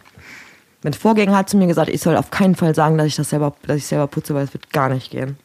Mein 0.82 0.92
Vorgänger 0.92 1.36
hat 1.36 1.48
zu 1.48 1.56
mir 1.56 1.66
gesagt, 1.66 1.88
ich 1.88 2.02
soll 2.02 2.16
auf 2.16 2.30
keinen 2.30 2.54
Fall 2.54 2.74
sagen, 2.74 2.98
dass 2.98 3.06
ich 3.06 3.16
das 3.16 3.30
selber, 3.30 3.54
dass 3.66 3.76
ich 3.78 3.86
selber 3.86 4.06
putze, 4.06 4.34
weil 4.34 4.44
es 4.44 4.52
wird 4.52 4.70
gar 4.70 4.90
nicht 4.90 5.10
gehen. 5.10 5.38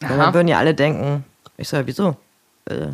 Weil 0.00 0.18
dann 0.18 0.34
würden 0.34 0.48
ja 0.48 0.58
alle 0.58 0.74
denken, 0.74 1.24
ich 1.56 1.68
soll, 1.68 1.86
wieso? 1.86 2.16
Äh, 2.66 2.88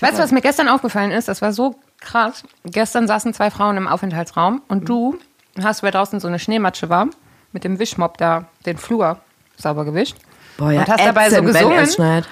Weißt 0.00 0.18
du, 0.18 0.22
was 0.22 0.32
mir 0.32 0.40
gestern 0.40 0.68
aufgefallen 0.68 1.10
ist? 1.10 1.28
Das 1.28 1.42
war 1.42 1.52
so 1.52 1.78
krass. 2.00 2.44
Gestern 2.64 3.06
saßen 3.06 3.34
zwei 3.34 3.50
Frauen 3.50 3.76
im 3.76 3.88
Aufenthaltsraum 3.88 4.62
und 4.68 4.88
du 4.88 5.18
hast, 5.62 5.82
weil 5.82 5.90
draußen 5.90 6.20
so 6.20 6.28
eine 6.28 6.38
Schneematsche 6.38 6.88
war, 6.88 7.08
mit 7.52 7.64
dem 7.64 7.78
Wischmopp 7.78 8.18
da 8.18 8.46
den 8.64 8.76
Flur 8.78 9.20
sauber 9.56 9.84
gewischt. 9.84 10.16
boah, 10.58 10.70
ja, 10.70 10.80
und 10.80 10.88
hast 10.88 11.04
dabei 11.04 11.30
so 11.30 11.42
gesungen. 11.42 12.24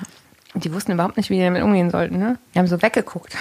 die 0.54 0.72
wussten 0.72 0.92
überhaupt 0.92 1.16
nicht, 1.16 1.30
wie 1.30 1.36
die 1.36 1.44
damit 1.44 1.62
umgehen 1.62 1.90
sollten. 1.90 2.18
Ne? 2.18 2.38
Die 2.54 2.58
haben 2.58 2.66
so 2.66 2.80
weggeguckt. 2.80 3.36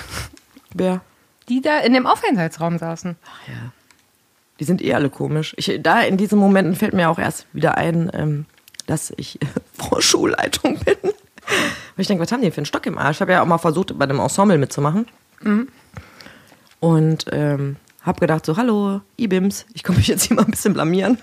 Wer? 0.73 1.01
Die 1.49 1.61
da 1.61 1.79
in 1.79 1.93
dem 1.93 2.07
Aufenthaltsraum 2.07 2.77
saßen. 2.77 3.15
Die 4.59 4.63
sind 4.63 4.81
eh 4.81 4.93
alle 4.93 5.09
komisch. 5.09 5.53
Ich, 5.57 5.79
da 5.81 6.01
in 6.01 6.17
diesen 6.17 6.39
Momenten 6.39 6.75
fällt 6.75 6.93
mir 6.93 7.09
auch 7.09 7.19
erst 7.19 7.47
wieder 7.53 7.77
ein, 7.77 8.09
ähm, 8.13 8.45
dass 8.87 9.13
ich 9.17 9.39
Frau 9.73 9.99
Schulleitung 10.01 10.79
bin. 10.79 10.97
Weil 11.03 11.11
ich 11.97 12.07
denke, 12.07 12.23
was 12.23 12.31
haben 12.31 12.41
die 12.41 12.51
für 12.51 12.57
einen 12.57 12.65
Stock 12.65 12.85
im 12.85 12.97
Arsch? 12.97 13.17
Ich 13.17 13.21
habe 13.21 13.33
ja 13.33 13.41
auch 13.41 13.45
mal 13.45 13.57
versucht, 13.57 13.97
bei 13.97 14.05
dem 14.05 14.19
Ensemble 14.19 14.57
mitzumachen. 14.57 15.07
Und 16.79 17.25
ähm, 17.31 17.75
habe 18.01 18.19
gedacht, 18.19 18.45
so, 18.45 18.57
hallo, 18.57 19.01
Ibims, 19.17 19.65
ich 19.73 19.83
komme 19.83 19.97
mich 19.97 20.07
jetzt 20.07 20.25
hier 20.25 20.35
mal 20.35 20.45
ein 20.45 20.51
bisschen 20.51 20.73
blamieren. 20.73 21.17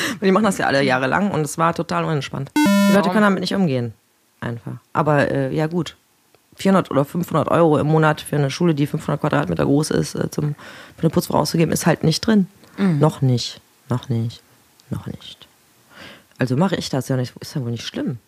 Weil 0.20 0.26
die 0.28 0.32
machen 0.32 0.44
das 0.44 0.58
ja 0.58 0.66
alle 0.66 0.82
Jahre 0.82 1.06
lang 1.06 1.30
und 1.30 1.42
es 1.42 1.58
war 1.58 1.74
total 1.74 2.04
unentspannt. 2.04 2.50
Die 2.56 2.94
Leute 2.94 3.10
können 3.10 3.22
damit 3.22 3.40
nicht 3.40 3.54
umgehen. 3.54 3.92
Einfach. 4.40 4.72
Aber 4.92 5.30
äh, 5.30 5.54
ja, 5.54 5.66
gut. 5.66 5.96
400 6.56 6.90
oder 6.90 7.04
500 7.04 7.48
Euro 7.48 7.78
im 7.78 7.86
Monat 7.86 8.20
für 8.20 8.36
eine 8.36 8.50
Schule, 8.50 8.74
die 8.74 8.86
500 8.86 9.20
Quadratmeter 9.20 9.64
groß 9.64 9.90
ist, 9.90 10.14
äh, 10.14 10.30
zum, 10.30 10.54
für 10.96 11.02
eine 11.02 11.10
Putzfrau 11.10 11.38
auszugeben, 11.38 11.72
ist 11.72 11.86
halt 11.86 12.04
nicht 12.04 12.20
drin. 12.26 12.46
Noch 12.76 13.22
nicht. 13.22 13.60
Noch 13.88 14.08
nicht. 14.08 14.42
Noch 14.90 15.06
nicht. 15.06 15.46
Also 16.38 16.56
mache 16.56 16.76
ich 16.76 16.88
das 16.90 17.08
ja 17.08 17.16
nicht. 17.16 17.34
Ist 17.40 17.54
ja 17.54 17.62
wohl 17.62 17.70
nicht 17.70 17.86
schlimm, 17.86 18.18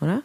oder? 0.00 0.20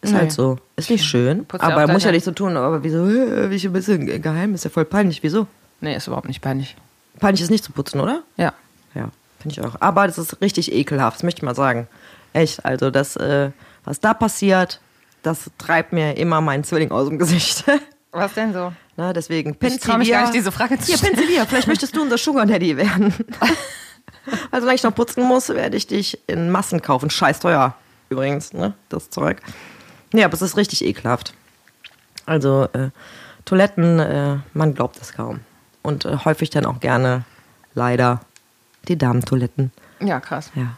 Ist 0.00 0.12
Nee. 0.12 0.18
halt 0.18 0.32
so. 0.32 0.58
Ist 0.74 0.90
nicht 0.90 1.04
schön, 1.04 1.44
Putzt 1.44 1.62
ja 1.62 1.70
aber 1.76 1.92
muss 1.92 2.02
ja 2.02 2.10
nicht 2.10 2.24
so 2.24 2.32
tun. 2.32 2.56
Aber 2.56 2.82
wieso? 2.82 3.06
Wie 3.50 3.54
ich 3.54 3.64
ein 3.64 3.72
bisschen 3.72 4.20
geheim? 4.20 4.54
Ist 4.54 4.64
ja 4.64 4.70
voll 4.70 4.84
peinlich. 4.84 5.22
Wieso? 5.22 5.46
Nee, 5.80 5.94
ist 5.96 6.06
überhaupt 6.08 6.26
nicht 6.28 6.40
peinlich. 6.40 6.74
Peinlich 7.20 7.42
ist 7.42 7.50
nicht 7.50 7.62
zu 7.62 7.70
putzen, 7.72 8.00
oder? 8.00 8.22
Ja. 8.36 8.52
Ja, 8.94 9.08
finde 9.42 9.60
ich 9.60 9.66
auch. 9.66 9.80
Aber 9.80 10.06
das 10.06 10.18
ist 10.18 10.40
richtig 10.40 10.72
ekelhaft, 10.72 11.18
das 11.18 11.22
möchte 11.22 11.40
ich 11.40 11.42
mal 11.42 11.54
sagen. 11.54 11.88
Echt, 12.32 12.64
also 12.64 12.90
das, 12.90 13.16
äh, 13.16 13.50
was 13.84 14.00
da 14.00 14.14
passiert, 14.14 14.80
das 15.22 15.50
treibt 15.58 15.92
mir 15.92 16.16
immer 16.16 16.40
meinen 16.40 16.64
Zwilling 16.64 16.90
aus 16.90 17.08
dem 17.08 17.18
Gesicht. 17.18 17.64
Was 18.14 18.34
denn 18.34 18.52
so? 18.52 18.74
Na, 18.98 19.14
deswegen 19.14 19.56
Ich 19.58 19.80
traue 19.80 19.96
mich 19.96 20.10
gar 20.10 20.22
nicht, 20.22 20.34
diese 20.34 20.52
Frage 20.52 20.78
zu 20.78 20.84
Hier, 20.84 20.98
stellen. 20.98 21.14
Pensilia, 21.14 21.46
vielleicht 21.46 21.66
möchtest 21.66 21.96
du 21.96 22.02
unser 22.02 22.18
Sugar 22.18 22.44
Daddy 22.44 22.76
werden. 22.76 23.14
also 24.50 24.66
wenn 24.66 24.74
ich 24.74 24.82
noch 24.82 24.94
putzen 24.94 25.24
muss, 25.24 25.48
werde 25.48 25.78
ich 25.78 25.86
dich 25.86 26.18
in 26.26 26.50
Massen 26.50 26.82
kaufen. 26.82 27.08
Scheiß 27.08 27.40
teuer 27.40 27.74
übrigens, 28.12 28.52
ne, 28.52 28.74
das 28.90 29.10
Zeug. 29.10 29.40
Nee, 30.12 30.24
aber 30.24 30.34
es 30.34 30.42
ist 30.42 30.56
richtig 30.56 30.84
ekelhaft. 30.84 31.32
Also 32.26 32.68
äh, 32.74 32.90
Toiletten, 33.44 33.98
äh, 33.98 34.36
man 34.52 34.74
glaubt 34.74 34.98
es 35.00 35.12
kaum. 35.12 35.40
Und 35.82 36.04
äh, 36.04 36.18
häufig 36.24 36.50
dann 36.50 36.66
auch 36.66 36.78
gerne, 36.80 37.24
leider, 37.74 38.20
die 38.88 38.98
Damentoiletten. 38.98 39.72
Ja, 40.00 40.20
krass. 40.20 40.50
Ja. 40.54 40.76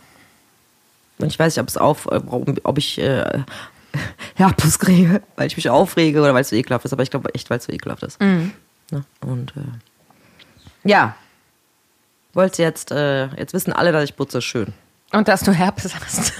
Und 1.18 1.28
ich 1.28 1.38
weiß 1.38 1.54
nicht, 1.54 1.62
ob 1.62 1.68
es 1.68 1.76
auf, 1.76 2.06
äh, 2.06 2.20
ob 2.64 2.78
ich, 2.78 2.98
äh, 2.98 3.40
Herpes 4.34 4.78
kriege, 4.78 5.22
weil 5.36 5.46
ich 5.46 5.56
mich 5.56 5.70
aufrege 5.70 6.20
oder 6.20 6.34
weil 6.34 6.42
es 6.42 6.50
so 6.50 6.56
ekelhaft 6.56 6.84
ist. 6.84 6.92
Aber 6.92 7.02
ich 7.02 7.10
glaube 7.10 7.32
echt, 7.34 7.48
weil 7.50 7.58
es 7.58 7.64
so 7.64 7.72
ekelhaft 7.72 8.02
ist. 8.02 8.20
Ne? 8.20 8.50
Und 9.20 9.52
äh, 9.56 10.88
ja, 10.88 11.14
wollte 12.32 12.62
jetzt, 12.62 12.90
äh, 12.90 13.26
jetzt 13.36 13.54
wissen 13.54 13.72
alle, 13.72 13.92
dass 13.92 14.04
ich 14.04 14.16
putze 14.16 14.42
schön. 14.42 14.72
Und 15.12 15.28
dass 15.28 15.42
du 15.42 15.52
Herpes 15.52 15.94
hast. 15.94 16.32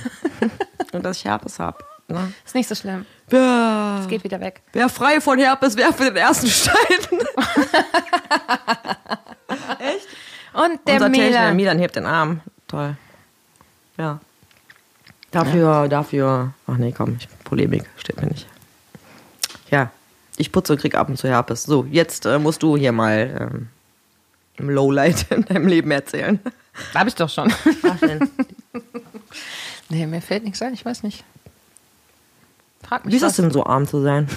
Und 0.92 1.04
dass 1.04 1.18
ich 1.18 1.24
Herpes 1.24 1.58
habe. 1.60 1.78
Ne? 2.08 2.32
Ist 2.44 2.54
nicht 2.54 2.68
so 2.68 2.74
schlimm. 2.74 3.06
Wer, 3.28 3.98
Es 4.02 4.08
geht 4.08 4.24
wieder 4.24 4.40
weg. 4.40 4.62
wer 4.72 4.88
frei 4.88 5.20
von 5.20 5.38
Herpes, 5.38 5.76
wer 5.76 5.92
für 5.92 6.04
den 6.04 6.16
ersten 6.16 6.48
Stein. 6.48 6.74
Und 10.54 10.80
der 10.86 10.94
Unser 10.94 11.08
Milan. 11.08 11.56
Milan 11.56 11.78
hebt 11.78 11.96
den 11.96 12.06
Arm. 12.06 12.40
Toll. 12.68 12.96
Ja. 13.96 14.20
Dafür, 15.30 15.88
dafür. 15.88 16.54
Ach 16.66 16.76
nee, 16.76 16.92
komm, 16.92 17.16
ich, 17.18 17.28
Polemik 17.44 17.84
steht 17.96 18.20
mir 18.20 18.28
nicht. 18.28 18.46
Ja, 19.70 19.90
ich 20.36 20.52
putze 20.52 20.72
und 20.74 20.80
krieg 20.80 20.94
ab 20.94 21.08
und 21.08 21.16
zu 21.16 21.28
Herpes. 21.28 21.64
So, 21.64 21.86
jetzt 21.90 22.24
äh, 22.26 22.38
musst 22.38 22.62
du 22.62 22.76
hier 22.76 22.92
mal 22.92 23.50
ähm, 23.52 23.68
im 24.56 24.70
Lowlight 24.70 25.26
in 25.30 25.44
deinem 25.44 25.66
Leben 25.66 25.90
erzählen. 25.90 26.38
Hab 26.94 27.08
ich 27.08 27.14
doch 27.14 27.28
schon. 27.28 27.52
Denn? 28.00 28.30
Nee, 29.90 30.06
mir 30.06 30.22
fällt 30.22 30.44
nichts 30.44 30.62
ein, 30.62 30.72
ich 30.72 30.84
weiß 30.84 31.02
nicht. 31.02 31.24
Frag 32.82 33.04
mich 33.04 33.12
Wie 33.12 33.16
ist 33.18 33.22
es 33.22 33.28
was. 33.28 33.36
denn 33.36 33.50
so 33.50 33.64
arm 33.66 33.86
zu 33.86 34.00
sein? 34.02 34.28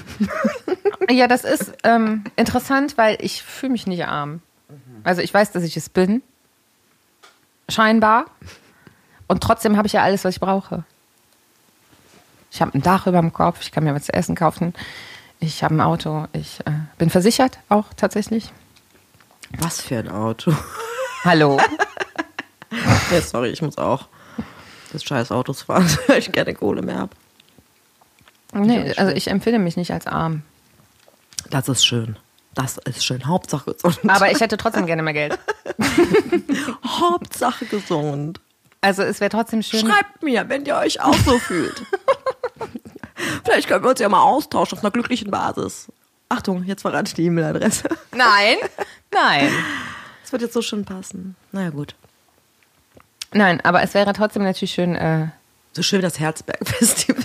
Ja, 1.10 1.27
das 1.27 1.45
ist 1.45 1.71
ähm, 1.84 2.25
interessant, 2.36 2.97
weil 2.97 3.17
ich 3.21 3.43
fühle 3.43 3.71
mich 3.71 3.88
nicht 3.88 4.06
arm. 4.06 4.41
Also 5.08 5.22
ich 5.22 5.34
weiß, 5.34 5.54
dass 5.54 5.63
ich 5.63 5.78
es 5.78 5.88
bin. 5.88 6.22
Scheinbar. 7.70 8.26
Und 9.28 9.41
trotzdem 9.41 9.78
habe 9.78 9.88
ich 9.88 9.93
ja 9.93 10.04
alles, 10.04 10.26
was 10.26 10.36
ich 10.36 10.41
brauche. 10.41 10.84
Ich 12.52 12.62
habe 12.62 12.78
ein 12.78 12.82
Dach 12.82 13.08
über 13.08 13.22
dem 13.22 13.32
Kopf, 13.32 13.62
ich 13.62 13.72
kann 13.72 13.86
mir 13.86 13.96
was 13.96 14.08
zu 14.08 14.13
essen 14.13 14.36
kaufen. 14.36 14.74
Ich 15.39 15.63
habe 15.63 15.76
ein 15.76 15.82
Auto, 15.82 16.28
ich 16.34 16.60
äh, 16.65 16.72
bin 16.98 17.10
versichert 17.10 17.58
auch 17.70 17.86
tatsächlich. 17.96 18.52
Was 19.60 19.80
für 19.80 20.00
ein 20.00 20.10
Auto. 20.10 20.54
Hallo. 21.24 21.58
ja, 23.12 23.22
sorry, 23.22 23.52
ich 23.52 23.62
muss 23.62 23.78
auch 23.78 24.10
das 24.91 25.06
scheiß 25.06 25.32
Autos 25.32 25.62
fahren, 25.62 25.89
weil 26.08 26.20
ich 26.20 26.34
keine 26.34 26.54
Kohle 26.54 26.82
mehr 26.82 26.98
habe. 26.98 27.15
Nee, 28.52 28.93
also 28.98 29.13
ich 29.13 29.30
empfinde 29.30 29.60
mich 29.60 29.78
nicht 29.78 29.91
als 29.91 30.06
arm. 30.06 30.41
Das 31.50 31.70
ist 31.70 31.86
schön. 31.86 32.17
Das 32.58 32.78
ist 32.80 33.06
schön. 33.06 33.28
Hauptsache 33.28 33.72
gesund. 33.72 34.00
Aber 34.08 34.32
ich 34.32 34.39
hätte 34.39 34.58
trotzdem 34.58 34.88
gerne 34.88 35.04
mehr 35.04 35.13
Geld. 35.13 35.38
Hauptsache 36.84 37.67
gesund. 37.67 38.39
Also 38.82 39.04
es 39.04 39.20
wäre 39.20 39.30
trotzdem 39.30 39.62
schön. 39.62 39.82
Schreibt 39.82 40.24
mir, 40.24 40.50
wenn 40.50 40.65
ihr 40.65 40.76
euch 40.76 41.00
auch 41.00 41.13
so 41.20 41.38
fühlt. 41.38 41.84
Vielleicht 43.46 43.67
können 43.67 43.84
wir 43.84 43.91
uns 43.91 44.00
ja 44.00 44.10
mal 44.10 44.24
austauschen 44.24 44.76
auf 44.76 44.84
einer 44.84 44.89
glücklichen 44.89 45.30
Basis. 45.30 45.86
Achtung, 46.30 46.63
jetzt 46.63 46.82
verrate 46.82 47.10
ich 47.10 47.13
die 47.13 47.26
E-Mail-Adresse. 47.26 47.89
Nein, 48.12 48.58
nein. 49.13 49.52
Das 50.24 50.32
wird 50.32 50.41
jetzt 50.41 50.54
so 50.54 50.63
schön 50.63 50.84
passen. 50.84 51.36
Naja, 51.52 51.70
gut. 51.70 51.93
Nein, 53.34 53.62
aber 53.62 53.84
es 53.84 53.93
wäre 53.93 54.12
trotzdem 54.13 54.41
natürlich 54.41 54.74
schön, 54.74 54.96
äh, 54.96 55.28
So 55.74 55.84
schön 55.84 56.00
wie 56.00 56.04
das 56.04 56.20
Herzberg-Festival. 56.20 57.24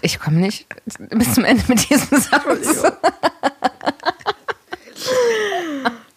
ich 0.00 0.18
komme 0.18 0.38
nicht 0.38 0.66
bis 1.10 1.34
zum 1.34 1.44
Ende 1.44 1.64
mit 1.68 1.90
diesem 1.90 2.18
Satz. 2.18 2.82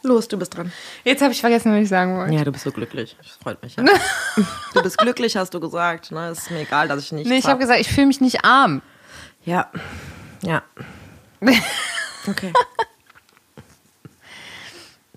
Los, 0.04 0.28
du 0.28 0.38
bist 0.38 0.56
dran. 0.56 0.72
Jetzt 1.06 1.22
habe 1.22 1.32
ich 1.32 1.40
vergessen, 1.40 1.74
was 1.74 1.82
ich 1.82 1.90
sagen 1.90 2.18
wollte. 2.18 2.34
Ja, 2.34 2.44
du 2.44 2.52
bist 2.52 2.66
so 2.66 2.72
glücklich. 2.72 3.16
Das 3.18 3.38
freut 3.42 3.64
mich. 3.64 3.78
Ja. 3.78 3.84
du 4.74 4.84
bist 4.84 4.98
glücklich, 4.98 5.38
hast 5.38 5.54
du 5.54 5.62
gesagt. 5.62 6.12
Ne? 6.12 6.30
Ist 6.30 6.52
mir 6.52 6.60
egal, 6.62 6.90
dass 6.90 7.02
ich 7.02 7.12
nicht. 7.14 7.28
Nee, 7.28 7.38
ich 7.38 7.46
habe 7.46 7.60
gesagt, 7.60 7.80
ich 7.80 7.88
fühle 7.88 8.08
mich 8.08 8.20
nicht 8.20 8.44
arm. 8.44 8.82
Ja. 9.46 9.70
Ja. 10.42 10.62
Okay. 12.26 12.54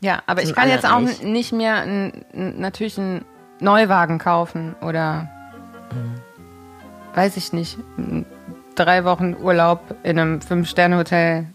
Ja, 0.01 0.23
aber 0.27 0.43
ich 0.43 0.55
kann 0.55 0.69
jetzt 0.69 0.85
auch 0.85 1.01
reich. 1.01 1.23
nicht 1.23 1.53
mehr 1.53 1.83
n, 1.83 2.25
n, 2.33 2.61
natürlich 2.61 2.99
einen 2.99 3.25
Neuwagen 3.61 4.19
kaufen 4.19 4.75
oder 4.81 5.31
weiß 7.15 7.37
ich 7.37 7.53
nicht, 7.53 7.79
drei 8.75 9.05
Wochen 9.05 9.35
Urlaub 9.35 9.81
in 10.03 10.19
einem 10.19 10.41
Fünf-Sterne-Hotel, 10.43 11.47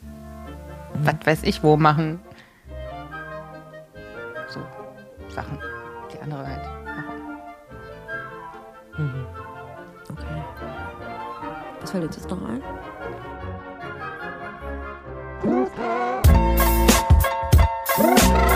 was 1.04 1.16
weiß 1.26 1.44
ich 1.44 1.64
wo 1.64 1.78
machen. 1.78 2.20
Sachen, 5.34 5.60
die 6.12 6.20
andere 6.20 6.46
halt 6.48 6.66
machen. 6.86 7.38
Mhm. 8.98 9.28
Okay. 10.12 10.44
Was 11.80 11.92
fällt 11.92 12.04
uns 12.06 12.16
jetzt 12.16 12.30
noch 12.30 12.42
ein? 12.48 12.62
Thank 18.02 18.51